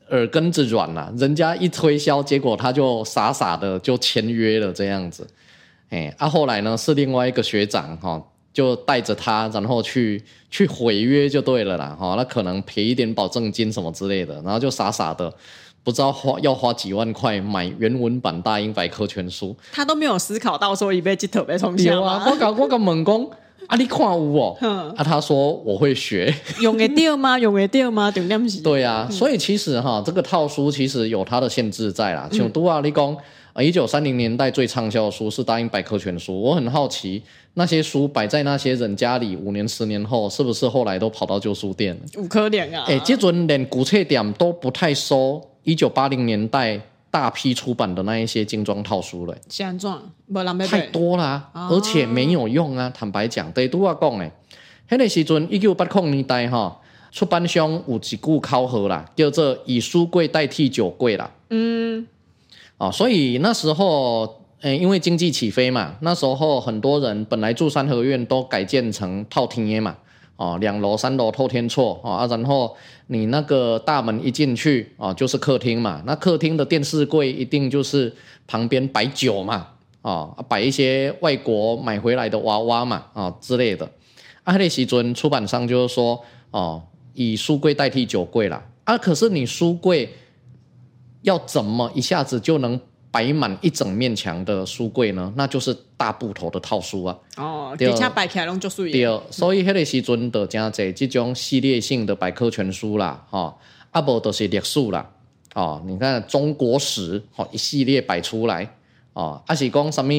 [0.09, 5.25] 耳根子软了，人家一推销，结果他就傻傻的就签约了这样子。
[5.89, 8.21] 哎，啊，后来呢是另外一个学长哈，
[8.57, 15.31] 就带着他，然后去去毁约就对了啦，哈，那可能赔一点保证金什么之类的，然后就傻傻的
[15.83, 23.29] 不知道花要花几万块买原文版大英百科全书，他都没有思考到说一辈子特别重要啊，我搞我搞猛攻。
[23.67, 27.37] 啊，你看有哦，嗯、啊，他说我会学， 用得掉吗？
[27.37, 28.11] 用得掉吗？
[28.63, 32.29] 对啊，嗯、所以其实哈，这个套书其实有它的限制在啦。
[32.31, 33.15] 像都啊，你讲
[33.53, 37.21] 啊，一九三零年代最畅销的书是《大英百科全书》，我很好奇
[37.55, 42.01] 那些书摆在那些人家里，五年、十年后，是不是后来都跑到旧书店了？
[42.13, 46.79] 有可能啊，哎，这阵连古册店都不太收一九八零年代。
[47.09, 50.01] 大批出版的那一些精装套书了，精装
[50.67, 52.89] 太多了，啊，而且没有用啊！
[52.93, 54.31] 坦白讲，对都要讲诶，
[54.89, 56.79] 那个时阵一九八零年代哈，
[57.11, 61.31] 出版商有一句口号啦，叫做以书柜代替酒柜啦。
[61.49, 62.05] 嗯，
[62.77, 69.95] 哦，所以那时候，诶，因为经济起飞嘛，那时候很多人本来住三合院都改建成透天嘛，
[70.37, 72.73] 哦，两楼、三楼透天厝啊，然后
[73.07, 78.15] 你那个大门一进去啊，就是客厅嘛，那客厅的电视柜一定就是
[78.47, 79.67] 旁边摆酒嘛，
[80.01, 83.85] 啊，摆一些外国买回来的娃娃嘛，啊之类的。
[84.43, 86.81] 啊，那时阵出版商就是说，哦。
[87.19, 88.95] 以书柜代替酒柜啦，啊！
[88.95, 90.07] 可是你书柜
[91.23, 95.31] 要怎么一下子就能摆满一整面墙的书柜呢？
[95.35, 97.17] 那就是大部头的套书啊。
[97.37, 98.91] 哦，而且摆起来拢就水。
[98.91, 103.55] 对，所以迄个时阵的真侪这种系列性的百科全书啦，哈、哦，
[103.91, 105.09] 啊无都是历史啦，
[105.55, 108.69] 哦，你看中国史，哦，一系列摆出来，
[109.13, 110.13] 哦，啊是讲什么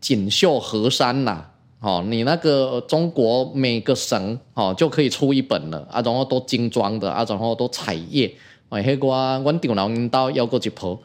[0.00, 1.48] 锦绣河山啦。
[1.80, 8.32] 哦，你那个中国每个省哦就可以出一本了啊，然后都精装的啊，然后都彩页。
[8.68, 9.08] 哎，迄个
[9.42, 10.96] 阮电脑领导要过一铺。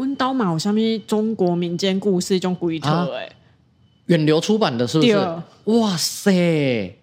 [0.00, 3.30] 阮导嘛有啥物中国民间故事种鬼特诶？
[4.06, 5.14] 远流出版的是不是？
[5.64, 6.96] 哇塞！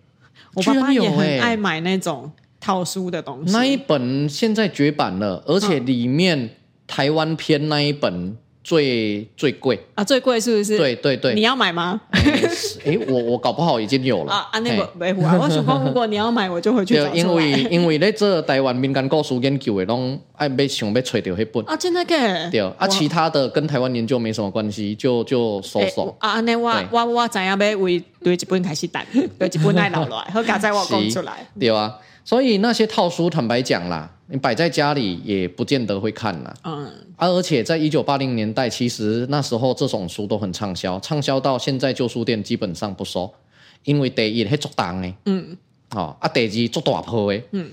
[0.55, 3.53] 我爸爸也很爱买那种套书的东西。
[3.53, 6.57] 那一本现在绝版了，而且里面
[6.87, 8.35] 台湾篇那一本。
[8.67, 10.03] 最最贵啊！
[10.03, 10.77] 最贵是不是？
[10.77, 12.01] 对对对，你要买吗？
[12.11, 14.59] 哎、欸，我我搞不好已经有了啊啊！
[14.59, 17.07] 那个没啊，我想说如果你要买，我就会去 找。
[17.15, 22.49] 因为因为咧这台湾民间故事研究的拢爱要想要揣到迄本啊，真的假？
[22.49, 26.41] 对啊，其他的跟台湾研究没什么关系，就就收手、欸、啊。
[26.41, 29.01] 那我我我知影要为对一本开始等，
[29.39, 31.47] 对一本爱留来，好加在我讲出来。
[31.57, 34.11] 对啊，所以那些套书，坦白讲啦。
[34.29, 36.53] 你摆在家里也不见得会看呐。
[36.63, 36.85] 嗯。
[37.15, 43.33] 啊，而且在一九八零年代，其实那时候这种书都很畅销，畅销到现在旧书店基本上不收，
[43.83, 45.13] 因为第一是做重的。
[45.25, 45.57] 嗯。
[45.91, 47.41] 哦，啊，第二做大铺的。
[47.51, 47.71] 嗯。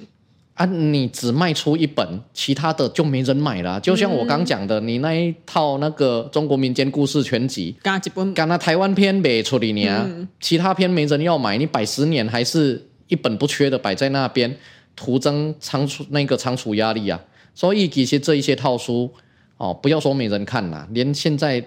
[0.54, 3.80] 啊，你只卖出一本，其他的就没人买了。
[3.80, 14.56] 就像我刚讲的，你那一套那个中国民间故事全集，刚一本，刚那台湾篇没出的呢，其他篇没人要买，你摆十年还是一本不缺的摆在那边。
[14.96, 17.20] 徒增仓储那个仓储压力啊，
[17.54, 19.11] 所以其实这一些套书
[19.57, 21.64] 哦，不要说没人看啦，连现在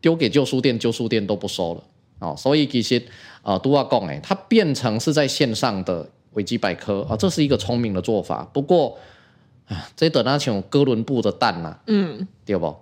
[0.00, 1.82] 丢给旧书店，旧书店都不收了
[2.18, 2.34] 哦。
[2.36, 3.02] 所以其实
[3.42, 8.48] 啊，都要讲诶，它变成是在线上的维基百科啊、哦，这是一个聪明的做法。
[8.52, 8.98] 不过
[9.66, 12.74] 啊，这等那像哥伦布的蛋呐、啊，嗯，对不？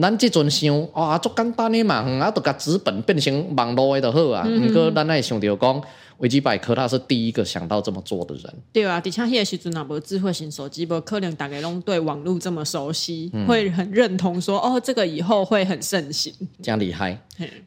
[0.00, 4.46] 咱这阵想啊，做简单的嘛，啊，都甲纸本变成网络的就好啊。
[4.66, 5.82] 不过咱爱想到讲。
[6.18, 8.44] 维基百科，他是第一个想到这么做的人。
[8.72, 17.20] 对啊，底下那个时阵啊，无智慧型手机，不可能大家拢对网络这么熟悉，嗯、会很认同说，哦，这个以后会很盛行，这样厉害。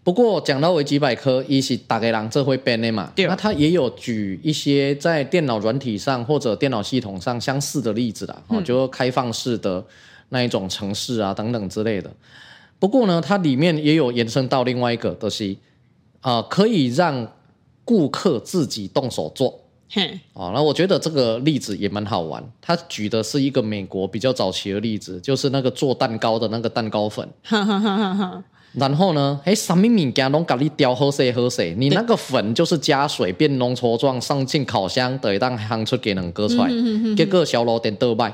[0.05, 3.11] 不过讲到维基百科，伊是大家人这会变的嘛？
[3.13, 3.25] 对。
[3.25, 9.83] 那他也有举一些在电脑软体上或者电脑系统上相似的例子啦，哦、嗯，就开放式的
[10.29, 12.11] 那一种城市啊等等之类的。
[12.79, 15.55] 不过呢，它里面也有延伸到另外一个，都、就是
[16.21, 17.27] 啊、呃，可以让。
[17.87, 19.59] 顾客自己动手做，
[19.91, 22.43] 嘿，哦，那我觉得这个例子也蛮好玩。
[22.59, 27.29] 他举的是一个美国比较早期的例子，就是那个做蛋糕的那个蛋糕粉。
[28.73, 36.67] 然后呢，哎，什么物件拢给你雕好势好势，你那个粉就是加水变浓稠状，上进烤箱，等一当烘出给人割出来，
[37.15, 38.33] 结果小炉点倒卖。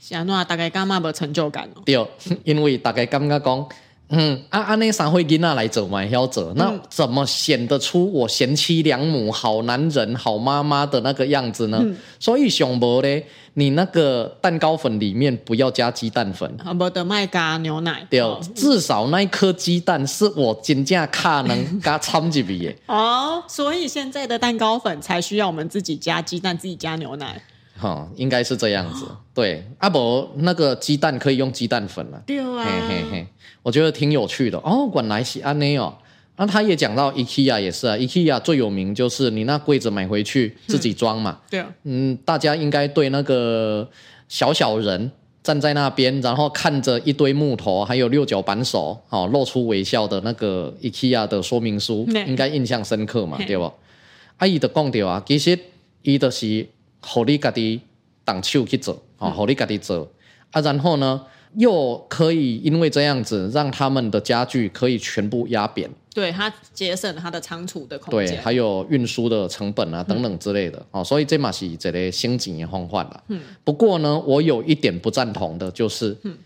[0.00, 1.82] 是啊，那大概干嘛没成就感哦？
[1.84, 1.94] 对，
[2.44, 3.68] 因为大概感觉讲。
[4.12, 11.78] 嗯，啊啊，那三岁囡仔来做嘛，要做，那怎么显得出我贤妻良母、好男人、好妈妈的那个样子呢？
[11.80, 22.74] 嗯、所以想无咧，你那个蛋糕粉里面不要加鸡蛋粉，啊，无得卖加牛奶，对，哦、至少那一颗鸡蛋是我真正卡能 加掺进去的。
[22.86, 27.40] 哦，所以现在的蛋糕粉才需要我们自己加鸡蛋，自己加牛奶。
[27.80, 29.06] 哈、哦，应该是这样子。
[29.32, 32.22] 对，阿、啊、伯那个鸡蛋可以用鸡蛋粉了。
[32.26, 33.26] 对啊，嘿嘿嘿，
[33.62, 34.86] 我觉得挺有趣的哦。
[34.86, 35.96] 管来是安内哦。
[36.36, 41.40] 那他也讲到 IKEA 也是啊，IKEA 最有名就是你那柜子买回去自己装嘛。
[41.50, 41.66] 对啊。
[41.84, 43.88] 嗯，大家应该对那个
[44.28, 45.10] 小小人
[45.42, 53.72] 站在那边，然后看着一堆木头，还有六角扳手，哦，露出微笑的那个 IKEA 的说明书，应该印象深刻嘛，对不？
[54.38, 55.58] 阿姨的讲掉啊，其实
[56.02, 56.66] 伊的是。
[57.00, 57.80] 好你家己
[58.24, 60.08] 动手去做，啊，好你家己做
[60.52, 61.20] 啊，然后呢，
[61.56, 73.22] 又可以因为这样子，让他们的家具可以全部压扁，对，它节省他的仓储的空间，对，还有运输的成本啊等等之类的，哦、所以这嘛是一个先进的方法了。
[73.28, 76.36] 嗯，不过呢，我有一点不赞同的，就是，嗯，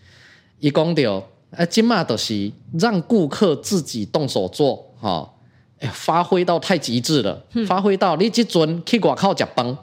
[0.59, 5.33] 一讲到，哎，今嘛的是让顾客自己动手做，哈，
[5.79, 9.77] 哎，发挥到太极致了，发挥到你这阵去外口吃饭。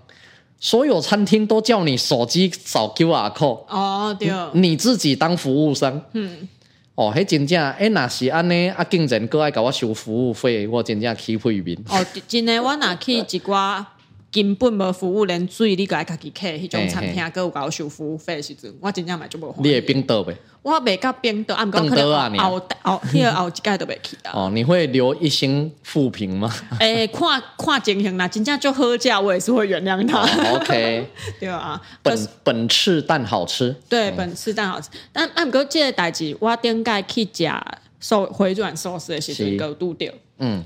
[0.65, 3.65] 所有餐厅都叫你手机扫 QR code。
[3.67, 4.31] 哦，对。
[4.53, 6.01] 你自己当服务生。
[6.13, 6.49] 嗯。
[6.95, 11.77] 哦，迄真正，哎，若是安尼，啊，竟然阁爱甲我收服务费，我真正气肺面。
[11.89, 11.99] 哦，
[12.29, 13.85] 真诶，我若去一寡。
[14.33, 19.55] 根本无服务，连水你个爱家己开，迄种餐厅阁有甲我收服务费的时阵，我真正买就无。
[19.59, 20.35] 你会冰岛呗？
[20.63, 24.33] 我袂到冰岛，啊，毋过可能后后迄个后一届都袂去啊。
[24.33, 26.51] 哦，你会留一星负评吗？
[26.81, 30.23] 诶、欸，看看情形啦，真正就好价，我也是会原谅他。
[30.23, 31.07] 哦、OK，
[31.39, 33.77] 对啊，本本次蛋好吃。
[33.87, 34.89] 对，本次蛋好吃。
[35.13, 37.53] 但啊，毋过即个代志，我顶届去食
[38.01, 40.15] 寿回转寿司的时阵，有拄着。
[40.39, 40.65] 嗯。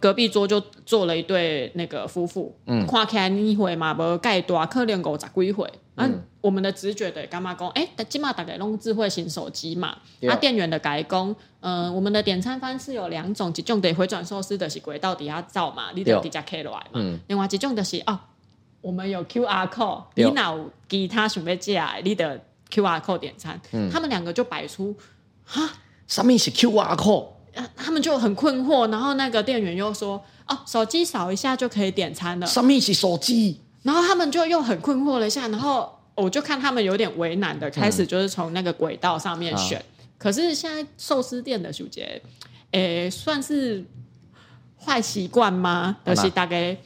[0.00, 5.72] 隔壁桌就坐了一对那个夫妇，嗯，看起来年岁嘛无盖大，可能五十几岁。
[5.96, 7.68] 嗯、啊，我们的直觉的干嘛讲？
[7.70, 9.96] 哎、欸，起码大概弄智慧型手机嘛。
[10.28, 16.90] 啊，店员的改工，嗯、呃，我们的点餐方式有两种，一种得回转寿司的是轨道底下照嘛，你得直接 K 落来嘛。
[16.94, 18.16] 嗯，另外一种就是哦，
[18.80, 23.60] 我们有 QR code，你有其他准备进来，你的 QR code 点餐。
[23.72, 24.96] 嗯，他们两个就摆出
[25.44, 25.68] 哈，
[26.06, 27.26] 什么是 QR code？
[27.76, 33.60] 他们就很困惑，然后那个店员又说：“哦，手机扫一下就可以点餐了。”什么是手机？
[33.82, 39.78] 然后他们就又很困惑了一下，然后我就看他们有点为难的，开始就是从那个轨道上面选。
[39.78, 42.20] 嗯、可是现在寿司店的小姐，
[42.72, 43.84] 诶，算是
[44.78, 45.96] 坏习惯吗？
[46.04, 46.76] 嗯、就是大概。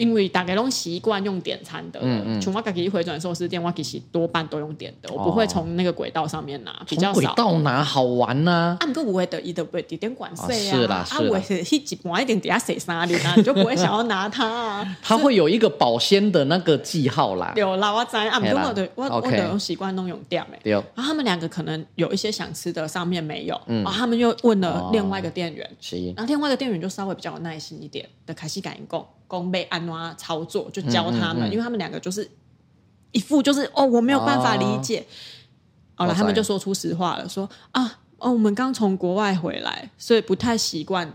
[0.00, 7.12] 因为大家都习惯用点餐的，嗯嗯，像我自己回转寿司店，我其实多半都用点的，我不会从那个轨道上面拿，比较少。
[7.12, 8.78] 轨道拿好玩呢？
[8.80, 10.72] 啊，不过不会得意的，不会点点管税啊。
[10.72, 11.20] 是啦，是啦。
[11.20, 14.96] 啊，我是一直晚一点点下谁沙里啊，你就不会想要拿它啊。
[15.02, 17.52] 它会有一个保鲜的那个记号啦。
[17.56, 20.58] 有啦，我知啊，不过我的我我的用习惯弄用掉没。
[20.64, 20.72] 对。
[20.72, 26.02] 然后他们两个可能有一些想吃的上面没有，嗯，然后他们又问了另外一个店员，是。
[26.16, 29.06] 然后另外一个店员就稍微比较有耐心一点的，开始感应供。
[29.30, 32.28] 公被安怎操作，就教他们，嗯嗯嗯，因为他们两个就是
[33.12, 35.06] 一副就是哦，我没有办法理解。
[35.94, 41.14] 好了，他们就说出实话了，说啊，哦，我们刚从国外回来，所以不太习惯。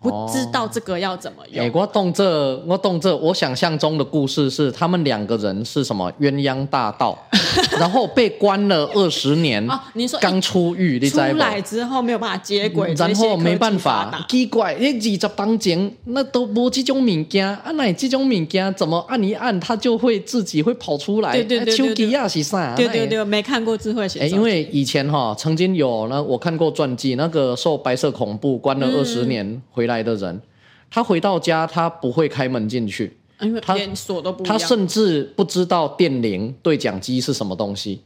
[0.00, 1.64] 不知道这个要怎么用。
[1.64, 3.16] 哎、哦欸，我懂这，我懂这。
[3.16, 7.18] 我想象中的故事是，他们两个人是什么鸳鸯大盗，
[7.80, 9.68] 然后被关了二十年。
[9.68, 14.24] 哦，你说刚出狱，你出来之后没有办法接轨，然后没办法。
[14.28, 21.32] 奇怪，那二十当前那都无这种物件，啊，那这种物件怎么按一按，它就会自己会跑出来？
[21.32, 22.76] 对对对，对，手机也是啥？
[22.76, 24.22] 对对对，没看过智慧型。
[24.22, 29.87] 哎，因为以前哈曾经有那我看过传记，那个受白色恐怖关了二十年、嗯、回。
[29.88, 30.40] 来的人，
[30.88, 38.04] 他回到家，他不会开门进去，因为连锁都不，他甚至不知道电铃对讲机是什么东西。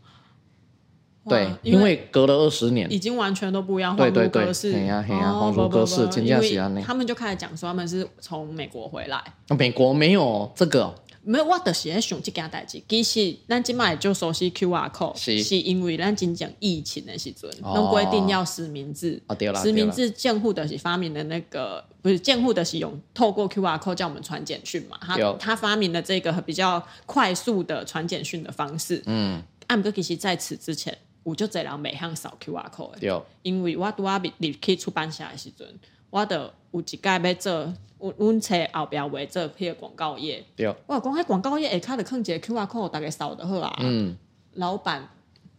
[1.29, 4.73] 对，因为隔了二十年，已经完全都不一样，对对对，是。
[4.73, 6.83] 对呀，对呀，恍如隔世，真的是这样。
[6.83, 9.23] 他们就开始讲说，他们是从美国回来。
[9.59, 10.95] 美国没有这个。
[11.25, 12.83] 没有，我就是在想这件代志。
[12.89, 19.23] 其实咱今麦就熟悉 QR code，是，是因为咱真讲疫情的时阵，拢规定要实名制。
[19.29, 24.99] 哦，对了，实名制建户的是发明的那个，不是建户的是用透过 QR code 叫我们传简讯嘛？
[25.01, 29.01] 他他发明了这个比较快速的传简讯的方式。
[29.07, 32.99] 嗯，按不过其实在此之前，我就这样每项扫 QR code。
[33.01, 35.69] 有，因为我拄啊入去出版社的时阵，
[36.11, 37.73] 我的有一届要做。
[38.03, 43.73] 阮阮车后壁画做迄个广告页，对，我讲迄广告页下骹着囥一个 QR code，大概扫就好啊。
[43.79, 44.17] 嗯，
[44.55, 45.09] 老板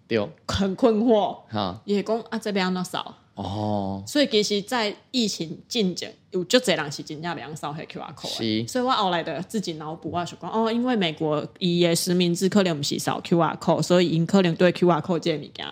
[0.09, 3.15] 对，很困惑，哈，伊会讲啊，这边安怎扫？
[3.35, 15.65] 哦，所以其实，在疫情进前，有足侪人是真正袂晓扫迄 QR code，是，所以我后来的自己脑补，我想讲哦，因为美国伊诶实名制可能毋是扫 QR code，所以因可能对 QR code 这个物件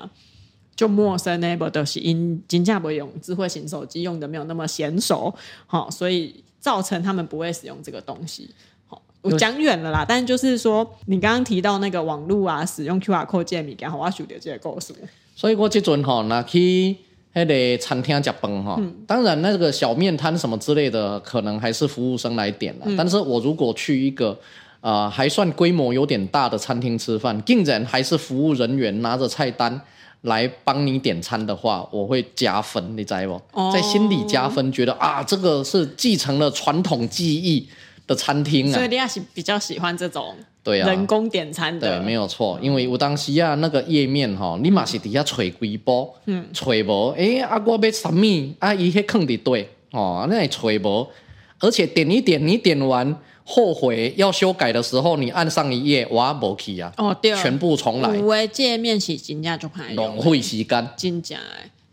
[0.75, 5.33] 就陌生呢，无都是因金价不用智慧型手机用的没有那么娴熟，
[5.67, 6.43] 好，所以。
[6.61, 8.47] 造成他们不会使用这个东西。
[8.85, 14.93] 好，我讲远了啦，但就是说，你刚刚提到那个网络啊，使用 QR code 解密，刚好我要晓得这个故事。
[15.35, 16.95] 所以我这阵哈，那去
[17.33, 22.81] 那个餐厅吃饭哈，当然那个小面摊什么之类的，可能还是服务生来点了。
[22.85, 24.29] 嗯、但是我如果去一个
[24.81, 29.81] 啊、呃、还算规模有点大的餐厅吃饭，竟然还是服务人员拿着菜单。
[30.21, 33.41] 来帮你点餐的话，我会加分，你知不？
[33.53, 37.67] 哦、在心里加分，觉得啊，这个是继承了传统技艺
[38.05, 38.73] 的餐厅啊。
[38.75, 41.97] 所以你也是比较喜欢这种对啊人工点餐的。
[41.97, 51.07] 对，没有错，因为有当时啊那个页面哈，你嘛是底下吹几波，嗯，吹无，哎，啊我要什么啊，伊迄坑的对，哦，那吹无，
[51.59, 53.17] 而且点一点，你点完。
[53.43, 56.91] 后悔要修改的时候，你按上一页，哇，无去啊！
[56.97, 58.09] 哦，对，全部重来。
[58.09, 61.37] 五维界面是真正就还浪费时间，真正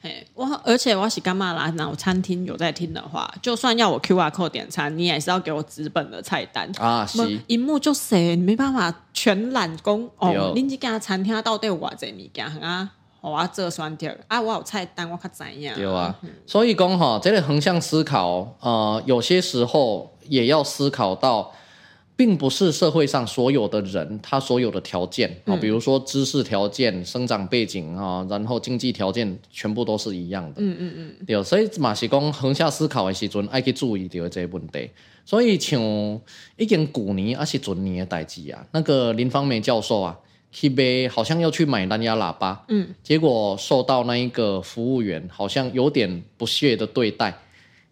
[0.01, 1.73] 嘿，我而且我是干嘛啦？
[1.77, 7.05] 那我餐厅有在听的话，就算要我 QR code 点餐，你也是要给我纸本的菜单啊。
[7.05, 10.53] 是，荧幕就谁，你没办法全览工哦。
[10.55, 12.89] 你这家餐厅到底有偌济物件啊？
[13.21, 15.73] 我要做选择啊，我有菜单，我较知影。
[15.75, 21.53] 对啊，嗯、所以讲哈，这个横向思考，呃，有些时候也要思考到。
[22.19, 30.55] 并不是社会上所有的人，他所有的条件啊，比如说知识条件、生长背景啊，然后经济条件，全部都是一样的。
[30.57, 31.25] 嗯嗯嗯。
[31.25, 34.91] 对，所以马是讲横向思考的时阵，爱去注意到这个问题。
[35.25, 35.81] 所以像
[36.57, 40.19] 已经旧年还是前年的代志啊，那个林芳梅教授啊，
[40.51, 47.39] 去买好像要去买蓝牙喇叭，嗯，结果受到那一个服务员好像有点不屑的对待。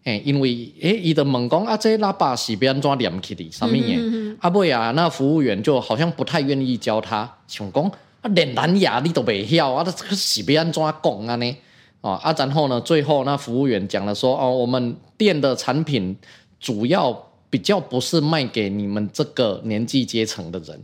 [0.03, 4.37] 哎，因为诶，伊的问讲啊，这喇叭是要安怎连起的，什么嘢？
[4.39, 7.83] 阿妹啊，那服务员就好像不太愿意教他，想讲
[8.21, 11.57] 啊，连蓝牙你都未晓啊，这个是要安怎讲啊呢？
[11.99, 16.15] 哦，啊，然后呢，最后那服务员讲了说，哦，我们店的产品
[16.57, 20.81] 主要比较不是卖给你们这个年纪阶层的人。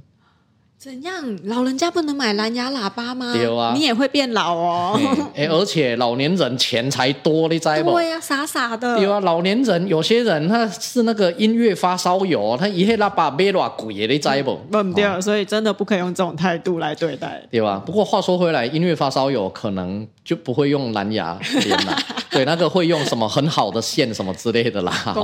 [0.84, 1.40] 怎样？
[1.46, 3.32] 老人家不能买蓝牙喇叭吗？
[3.34, 5.00] 对啊，你也会变老哦。
[5.34, 7.94] 哎，而且老年人钱才多，你知不？
[7.94, 8.98] 对呀、啊，傻傻的。
[8.98, 14.56] 对啊，老年人有些人他是那个音乐发烧友，他一黑喇叭买偌贵的，你知不？
[14.70, 17.82] 不对、哦，所以真的不可以用这种态度来对待，对吧？
[17.86, 21.98] 不过话说回来，音乐发烧友可能就不会用蓝牙连了，
[22.30, 25.16] 对，那个会用什么很好的线什么之类的啦。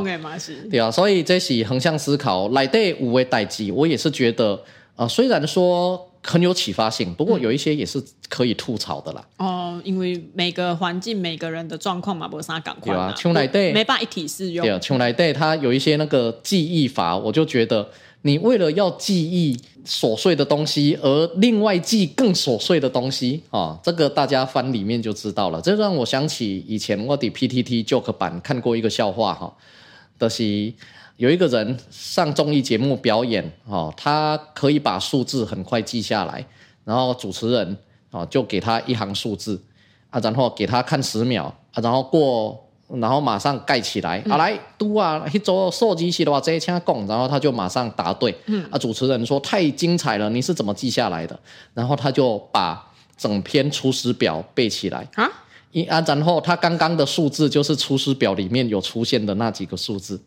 [0.72, 4.58] 对啊，所以这是横向思考来对五位代际，我也是觉得。
[5.00, 9.26] 啊、呃，虽然说很有启发性，不过有一些也是可以吐槽的啦。
[9.38, 13.16] 嗯、哦，因为每个环境、每个人的状况嘛，不啥感觉啊。
[13.16, 14.66] 像来对，没办法一体适用。
[14.66, 17.90] 对来对，它有一些那个记忆法，我就觉得
[18.24, 25.62] 你为了要记忆琐碎的东西，而另外记更琐碎的东西啊、哦，这个大家翻里面就知道了。
[25.62, 29.56] 这让我想起以前我的 PTT Joke 版看过一个笑话哈，
[30.20, 30.74] 的、就是。
[31.20, 36.46] 有一个人上综艺节目表演，哦，他可以把数字很快记下来，
[36.86, 37.78] 然后主持人
[38.12, 39.62] 哦就给他一行数字
[40.10, 42.58] 啊，然后给他看十秒啊，然后过，
[42.88, 51.38] 然后马上盖起来，嗯、啊来读啊，去做数字是的话，这一枪讲，然后他就马上答对，嗯，啊，主持人说太精彩了，你是怎么记下来的？
[51.74, 55.06] 然后他就把整篇《出师表》背起来。
[55.16, 55.30] 啊，
[55.74, 60.18] 一啊，然后他刚刚的数字就是《出师表》里面有出现的那几个数字。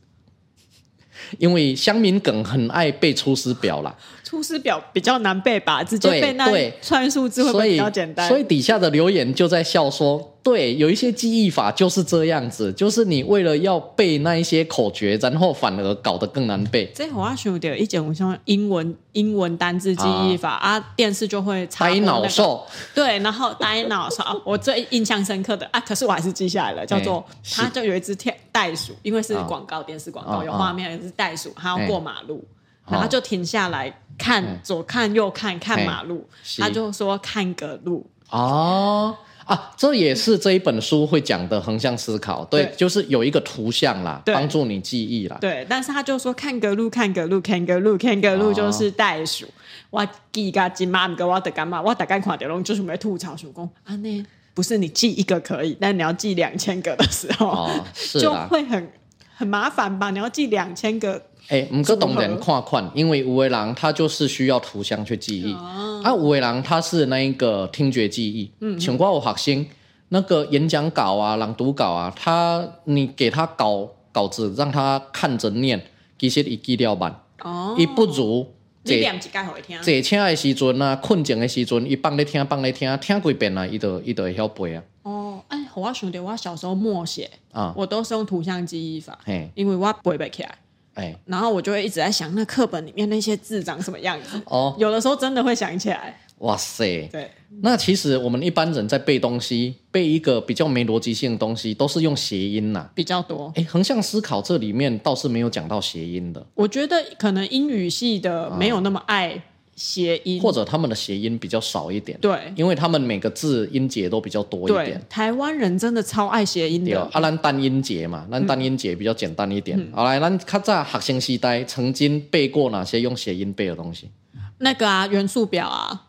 [1.38, 3.94] 因为乡民梗很爱背出师表啦，
[4.32, 8.26] 出师表比较难背吧，直接背那串数字会不会比较简单？
[8.26, 10.30] 所以，所以底下的留言就在笑说。
[10.42, 16.90] 对，有一些记忆法就是这样子，就是你为了要背那一些口诀，然后反而搞得更难背。
[16.94, 22.00] 这我想到一点，我像英文英文单字记忆法啊，啊，电视就会猜、那个。
[22.00, 22.66] 呆脑兽。
[22.94, 27.22] 对，然后呆脑兽， 我最印象深刻的啊，可是我还是记下来了，叫做
[27.54, 28.16] 它就有一只
[28.50, 32.42] 袋鼠，因为是广告、啊、电视广告有画面，有一只袋鼠，它要过马路，
[32.88, 39.16] 然后就停下来看左看右看看马路，他就说看个路哦。
[39.44, 45.36] 啊，这也是这一本书会讲的横向思考，对，对就是有一个图像啦，帮助你记忆啦。
[45.40, 49.44] 对，但是他就说看个路，看个路，看个路，看个路就是袋鼠。
[49.90, 51.82] 我记个金妈个我得干嘛？
[51.82, 57.84] 我大概看到龙就是没吐槽说公啊，那不是你记一个可以，但你要记两千个的时候，哦、
[58.20, 58.92] 就会很
[59.34, 60.12] 很麻烦吧？
[60.12, 61.20] 你要记两千个。
[61.48, 68.50] 哎，唔过懂人看款，因为有的人他就是需要图像去记忆，哦、啊，有的人他是那一个听觉记忆。
[68.60, 69.66] 嗯，像我有学生
[70.08, 75.80] 那个演讲稿啊、朗读稿啊，他你给他稿稿子让他看着念，
[76.18, 77.14] 其实伊记了慢。
[77.42, 78.46] 哦，伊不如
[78.84, 79.80] 一次好听。
[79.82, 84.82] 坐车的时阵啊，困静的时阵，伊放咧听，放咧听，听几遍啊，伊就伊就会晓背啊。
[85.02, 90.56] 哦，哎，我想到我小时候默写啊，我都是用图像记忆法，嘿，因为我背不起来。
[90.94, 94.40] 哎，然后我就会一直在想，那课本里面那些字长什么样子？
[94.46, 96.18] 哦，有的时候真的会想起来。
[96.38, 97.30] 哇塞，对。
[97.60, 103.52] 那其实我们一般人在背东西，背一个比较没逻辑性的东西，都是用谐音呐，比较多。
[103.54, 106.44] 哎，横向思考这里面倒是没有讲到谐音的。
[106.54, 109.40] 我觉得可能英语系的没有那么爱。
[109.74, 115.00] 谐音或者他们的谐音比较少一点，对，因为他们每个字音节都比较多一点。
[115.08, 117.00] 台湾人真的超爱谐音的。
[117.00, 119.78] 啊，咱单音节嘛，那单音节比较简单一点。
[119.78, 124.10] 嗯、好来，咱看在学生时代曾经背过哪些用谐音背的东西？
[124.58, 126.08] 那个啊，元素表啊，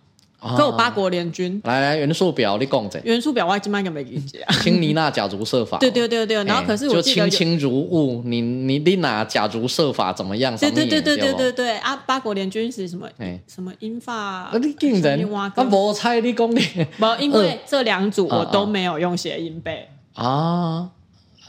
[0.49, 1.59] 还有八国联军。
[1.63, 2.99] 来来，元素表你讲者。
[3.03, 4.53] 元素表我今麦个没记啊。
[4.61, 5.77] 青尼娜假如设法。
[5.77, 10.55] 对对对对，然后可是我记得就清清如雾，你你你娜假如设法怎么样？
[10.57, 11.95] 对对对对对对对啊！
[12.05, 13.07] 八国联军是什么？
[13.47, 14.51] 什么英法？
[14.61, 15.53] 你竟然啊！
[15.71, 16.61] 我猜你讲的。
[16.97, 20.89] 不，因为 这两组我都没有用谐音背啊。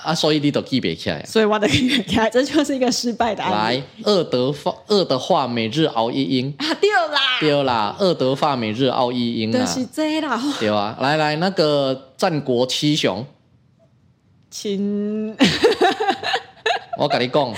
[0.05, 3.79] 啊，所以你都记不起来，所以我都记不起来，这就是一个失败的案例。
[3.79, 13.25] 来，二德发，二德化每日熬一英啊，对啦，对啦，二德化每日熬一英啊，是这啦，对啊，来来，那个战国七雄，
[14.51, 15.35] 秦，
[16.99, 17.55] 我跟你讲，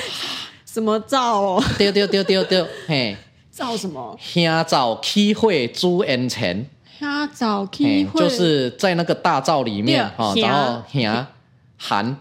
[0.64, 1.64] 什么赵哦？
[1.76, 3.16] 对对对对对，嘿，
[3.50, 4.16] 赵什么？
[4.20, 6.64] 兄赵起火朱恩臣，
[7.00, 11.26] 兄赵起会，就是在那个大赵里面哈，然后兄
[11.76, 12.16] 韩。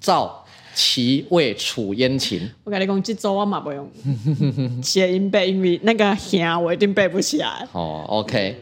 [0.00, 0.44] 赵
[0.74, 3.90] 齐魏楚燕秦，我跟你讲，这周我嘛不用
[4.82, 7.66] 谐音背，因为那个声我一定背不起来。
[7.72, 8.56] 哦，OK，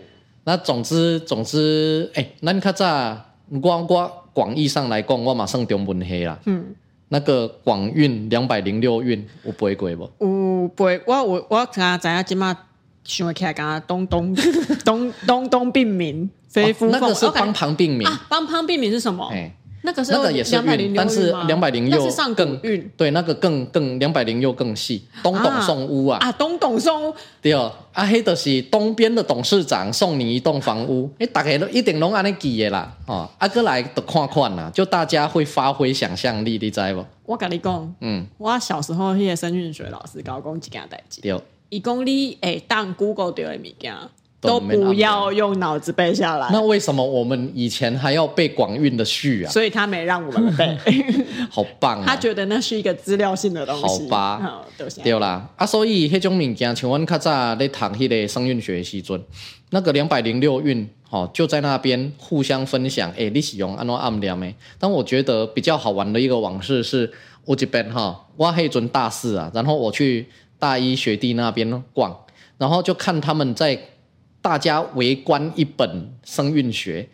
[0.45, 3.15] 那总之总之，哎、欸，那你看在
[3.51, 6.39] 我我广义上来讲，我马上中文黑啦。
[6.47, 6.75] 嗯，
[7.09, 10.11] 那个广运两百零六运，有背过不？
[10.21, 12.57] 有背，我我我刚才今嘛
[13.05, 14.35] 想起来，刚刚东东
[14.85, 19.29] 东东东病名，非夫、哦、那个是帮旁病名，啊、旁病名是什么？
[19.29, 19.55] 欸
[19.87, 25.07] 那个是那个也是运，但是两百零六更运，对，那个更更两百零六更细。
[25.23, 37.05] 东董送屋啊，啊，东董送屋，对哦，啊，黑的是东边的董事长送你一栋房屋，哎，大家都一定拢安尼记的啦，哦，啊，哥来的看看啦，就大家会发挥想象力，你知不？
[37.25, 43.95] 我跟你讲，嗯，我小时候迄个声韵学老师教我几件代志，对，伊讲你诶，当 Google 掉的物件。
[44.47, 46.49] 都不要用脑子背下来。
[46.53, 49.51] 那为什么我们以前还要背广运的序啊？
[49.51, 50.77] 所以他没让我们背。
[51.51, 52.05] 好棒啊！
[52.07, 53.83] 他觉得那是一个资料性的东西。
[53.83, 54.65] 好吧，好
[55.03, 55.49] 对啦。
[55.57, 59.21] 啊，所以那种物件，像我较早在读迄个声韵学的时阵，
[59.71, 63.11] 那个两百零六运，哦，就在那边互相分享。
[63.17, 64.55] 哎，你是用安怎暗念的？
[64.79, 67.11] 但我觉得比较好玩的一个往事是，
[67.45, 70.27] 我这边哈，我迄阵大四啊，然后我去
[70.59, 72.17] 大一学弟那边逛，
[72.59, 73.79] 然后就看他们在。
[74.47, 77.09] 大家围观一本声韵学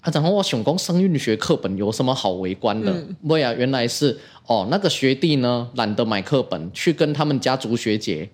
[0.00, 2.92] 啊，然后我想讲声韵学课本有什么好围观的？
[2.92, 8.28] 对、嗯、啊，原来是哦，那个学弟呢懒得买课本，去跟他们家族学姐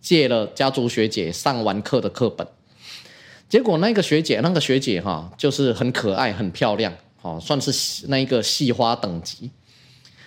[0.00, 2.48] 借了家族学姐上完课的课本。
[3.46, 9.50] 结果那个学姐，那个学姐哈，就是很可爱、很漂亮，哦，算是那一个系花等级。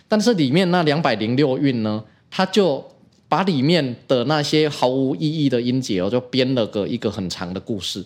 [0.07, 2.85] 但是里面那两百零六韵呢，他就。
[3.29, 8.03] 把里面的那些毫无意义的音节哦，就编了个一个很长的故事。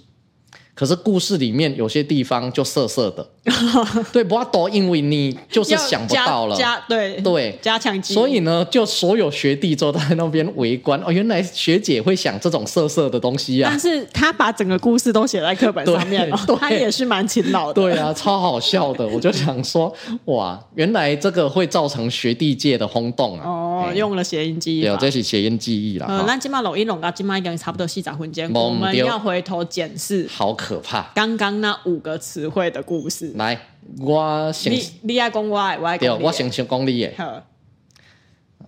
[0.76, 3.30] 可是故事里面有些地方就涩涩的，
[4.12, 8.16] 对，不要多，因为你就是想不到了，加，加对对，加强记忆。
[8.16, 13.70] 所以呢，就所有学弟坐在那边围观哦，原来学姐会想这种涩涩的东西啊。
[13.70, 17.80] 但是他把整个故事都写在课本上面了，他也是蛮勤劳的。
[17.80, 19.94] 对啊，超好笑的，我就想说，
[20.26, 23.48] 哇，原来这个会造成学弟界的轰动啊。
[23.48, 26.06] 哦，用了谐音记忆，对这是谐音记忆啦。
[26.08, 30.28] 呃，那今麦录音录到今麦已经差不多四十分钟，我们要回头检视。
[30.28, 30.54] 好。
[30.54, 31.12] 可怕！
[31.16, 33.60] 刚刚那五个词汇的故事，来，
[34.00, 37.12] 我先，你你爱讲我爱，我爱讲我先先讲你的。
[37.18, 37.44] 好，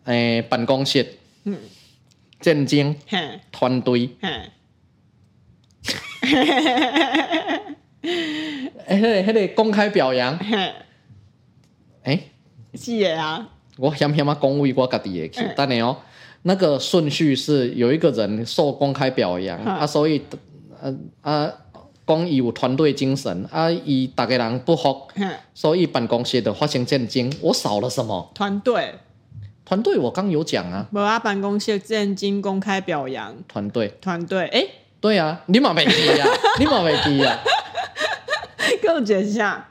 [0.05, 1.57] 诶，办公室，嗯，
[2.41, 2.95] 战争，
[3.51, 4.09] 团队，
[8.87, 10.37] 诶，迄个公开表扬，
[12.03, 12.19] 诶，
[12.73, 13.47] 是的啊，
[13.77, 15.97] 我嫌嫌啊，恭维我家己的去，等下哦，
[16.43, 20.21] 那个顺序是有一个人受公开表扬啊，所以，
[20.81, 21.51] 呃啊。
[22.07, 25.07] 讲伊有团队精神啊，伊大家人不服，
[25.55, 27.33] 所以办公室的发生战争。
[27.41, 28.31] 我少了什么？
[28.35, 28.93] 团队，
[29.65, 30.87] 团队，我刚有讲啊。
[30.91, 33.35] 无啊，办公室战争公开表扬。
[33.47, 34.67] 团队，团队，哎，
[35.01, 36.27] 对啊，你嘛没记啊，
[36.59, 37.39] 你嘛没记啊。
[38.83, 39.67] 给我解释一下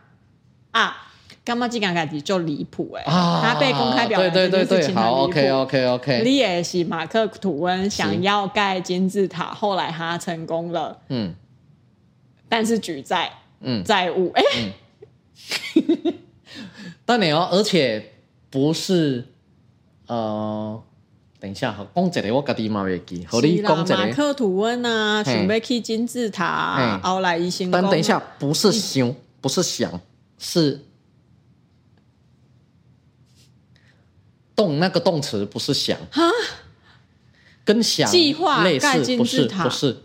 [0.73, 1.14] 啊，
[1.45, 3.05] 干嘛这件代志就离谱哎？
[3.05, 6.23] 他被公开表扬，对对对对，好，OK OK OK。
[6.25, 11.35] 你也是马克吐温想要盖金字塔，后来他成功了，嗯。
[12.49, 16.15] 但是举债，嗯，债务，哎、嗯，
[17.05, 18.13] 但你哦，而且
[18.49, 19.27] 不是，
[20.07, 20.81] 呃，
[21.41, 30.01] 等一下，哈，讲这个我家己嘛会记，和你讲这个，马克吐温啊，想要去金字塔，后来一心，但等一下，不是想，不是想，
[30.39, 30.81] 是
[34.57, 36.23] 动那个动词，不是想，哈，
[37.65, 40.03] 跟想计划类似，不是，不是。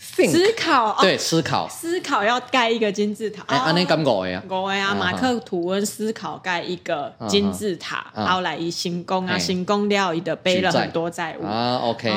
[0.00, 3.44] 思考，对，思考，思考要盖一个金字塔。
[3.46, 4.42] 哎，安尼咁五个呀？
[4.44, 11.76] 五个啊，马克吐温思考盖一个金字塔，后来一行宫啊，行宫料理的背了很多债务啊。
[11.84, 12.10] OK，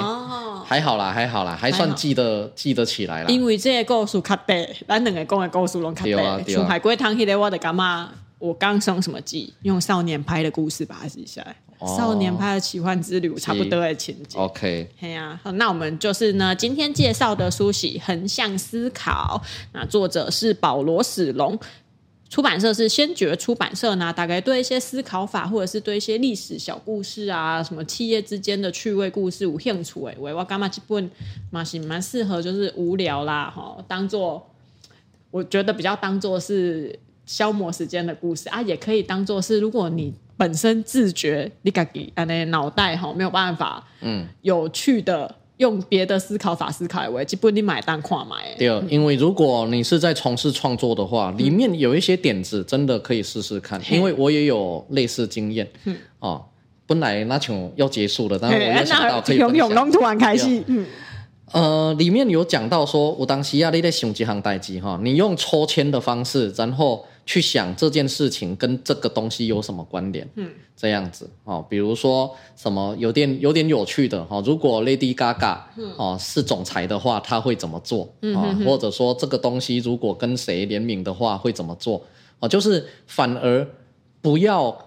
[0.66, 3.30] 还好啦，还好啦，还算记得记得起来啦。
[3.30, 6.50] 因为这个故事较短，咱两个讲的故事拢较短。
[6.50, 8.10] 像海龟汤迄个，我的干嘛？
[8.42, 9.54] 我刚升什么级？
[9.62, 11.56] 用少年拍的故事把它记下来。
[11.98, 14.38] 少年派的奇幻之旅，差不多的情节。
[14.38, 19.42] OK，嘿呀，那我们就是呢，今天介绍的书系《横向思考》，
[19.74, 21.58] 那作者是保罗史龙，
[22.30, 24.14] 出版社是先觉出版社呢。
[24.14, 31.10] 大概对一些思考法，或者是对一些历史小故事啊，什么企业之间的趣味故事有兴趣诶，我干嘛这本
[31.50, 34.48] 嘛是蛮适合，就是无聊啦哈，当做
[35.32, 40.14] 我觉得比较当做是消磨时间的故事啊，也可以当做是如果你。
[40.38, 48.56] 本身自觉你自己啊，那脑袋哈没有办法，嗯，有趣的用别的思考法思考，为基本你买单看买。
[48.58, 55.70] 对，因为如果你是在从事创作的话，里面有一些点子真的可以试试看，因为我也有类似经验。
[55.86, 56.44] 嗯，哦，
[56.88, 59.56] 本来那场要结束了，但是我又想到可以分享。
[59.56, 60.64] 永永突然开心。
[60.66, 60.88] 嗯，
[61.52, 67.06] 呃，里面有讲到说，我当时啊，你在想几行代志哈，你用抽签的方式，然后。
[67.32, 70.28] 去想这件事情跟这个东西有什么关联？
[70.36, 75.58] 嗯，这样子哦，比如说什么有点有点有趣的哈，如果 Lady Gaga
[75.96, 78.14] 哦是总裁的话，他会怎么做？
[78.22, 82.04] 嗯哼哼，或者说这个东西如果跟谁联名的话会怎么做？
[82.40, 83.66] 哦，就是反而
[84.22, 84.78] 不要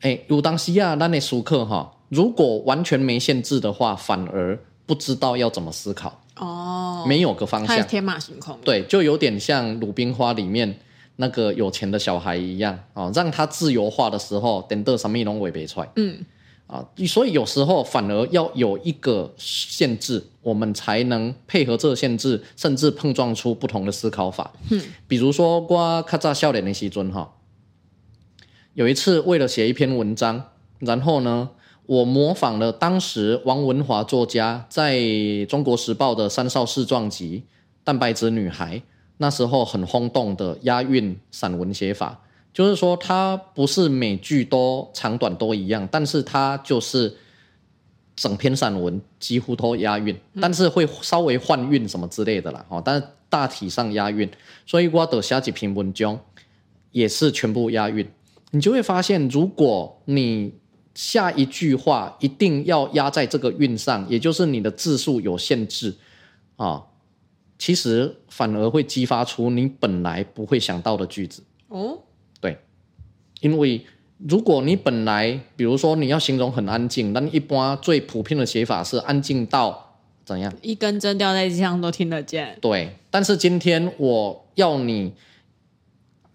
[0.00, 10.76] 哎，有当西亚那那熟客哈，如果完全没限制的话，反而不知道要怎么思考哦，没有个方向，天马行空，对，就有点像鲁冰花里面。
[11.16, 15.88] 那个有钱的小孩一样啊、哦，让他自由化的时候，等到什么东西也别出来。
[15.94, 16.24] 嗯，
[16.66, 24.52] 啊，所以有时候反而要有一个限制，我们才能配合这个限制，甚至碰撞出不同的思考法。
[24.70, 27.34] 嗯，比如说我卡扎笑脸的时阵哈，
[28.74, 30.50] 有一次为了写一篇文章，
[30.80, 31.50] 然后呢，
[31.86, 34.98] 我模仿了当时王文华作家在
[35.48, 37.44] 中国时报的三少四壮集
[37.84, 38.78] 《蛋白质女孩》。
[39.18, 42.20] 那时候很轰动的押韵散文写法，
[42.52, 47.16] 就是说它不是每句都长短都一样，但是它就是
[48.16, 54.28] 整篇散文几乎都押韵，但是会稍微换韵什么之类的啦，哈，但是大体上押韵。
[54.66, 56.18] 所以我的下几篇文章
[56.90, 58.08] 也是全部押韵，
[58.50, 60.54] 你就会发现，如果你
[60.94, 65.94] 下一句话一定要压在这个韵上，也就是你的字数有限制
[66.56, 66.84] 啊。
[67.64, 71.98] 其实反而会激发出你本来不会想到的句子哦。
[72.38, 72.58] 对，
[73.40, 73.86] 因为
[74.18, 79.96] 如果你本来，比如说你要形容很安静，那一般最普遍的写法是安静到
[80.26, 80.52] 怎样？
[80.60, 82.58] 一根针掉在地上都听得见。
[82.60, 85.14] 对，但是今天我要你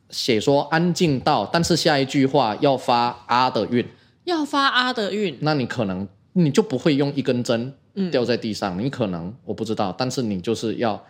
[0.10, 3.86] 写说安静到，但是下一句话要发啊的韵，
[4.24, 7.76] 要发啊的韵，那你可能你就不会用一根针。
[8.12, 11.04] 掉在地上，你可能我不知道，但是你就是要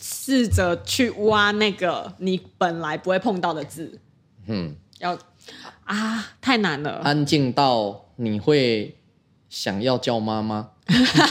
[0.00, 4.00] 试着去挖那个你本来不会碰到的字。
[4.46, 5.18] 嗯，要
[5.84, 7.00] 啊，太难了。
[7.04, 8.96] 安静到你会
[9.48, 10.70] 想要叫妈妈。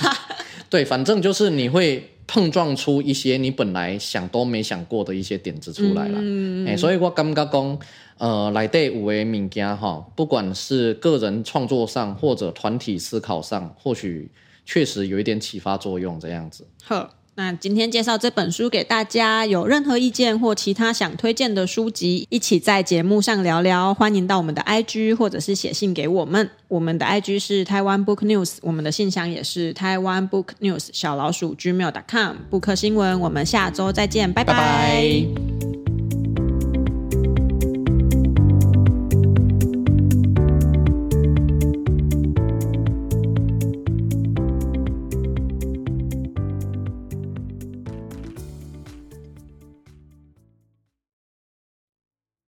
[0.70, 6.20] 对，反正就是你会碰撞出一些你本来想都没想过的一些点子出来了。
[6.22, 7.80] 嗯，欸，所以我感觉讲，
[8.18, 14.32] 呃，来对五位物件哈，不管是个人创作上或者团体思考上，或许。
[14.70, 16.68] 确实有一点启发作用，这样子。
[16.84, 23.94] 好，那今天介绍这本书给大家，有任何意见或其他想推荐的书籍，一起在节目上聊聊。
[23.94, 26.50] 欢迎到我们的 IG 或者是写信给我们。
[26.68, 32.38] 我们的 IG 是台湾 Book News，我们的信箱也是台湾 Book News 小老鼠 gmail.com。
[32.50, 35.67] 布克新闻，我们下周再见，拜拜。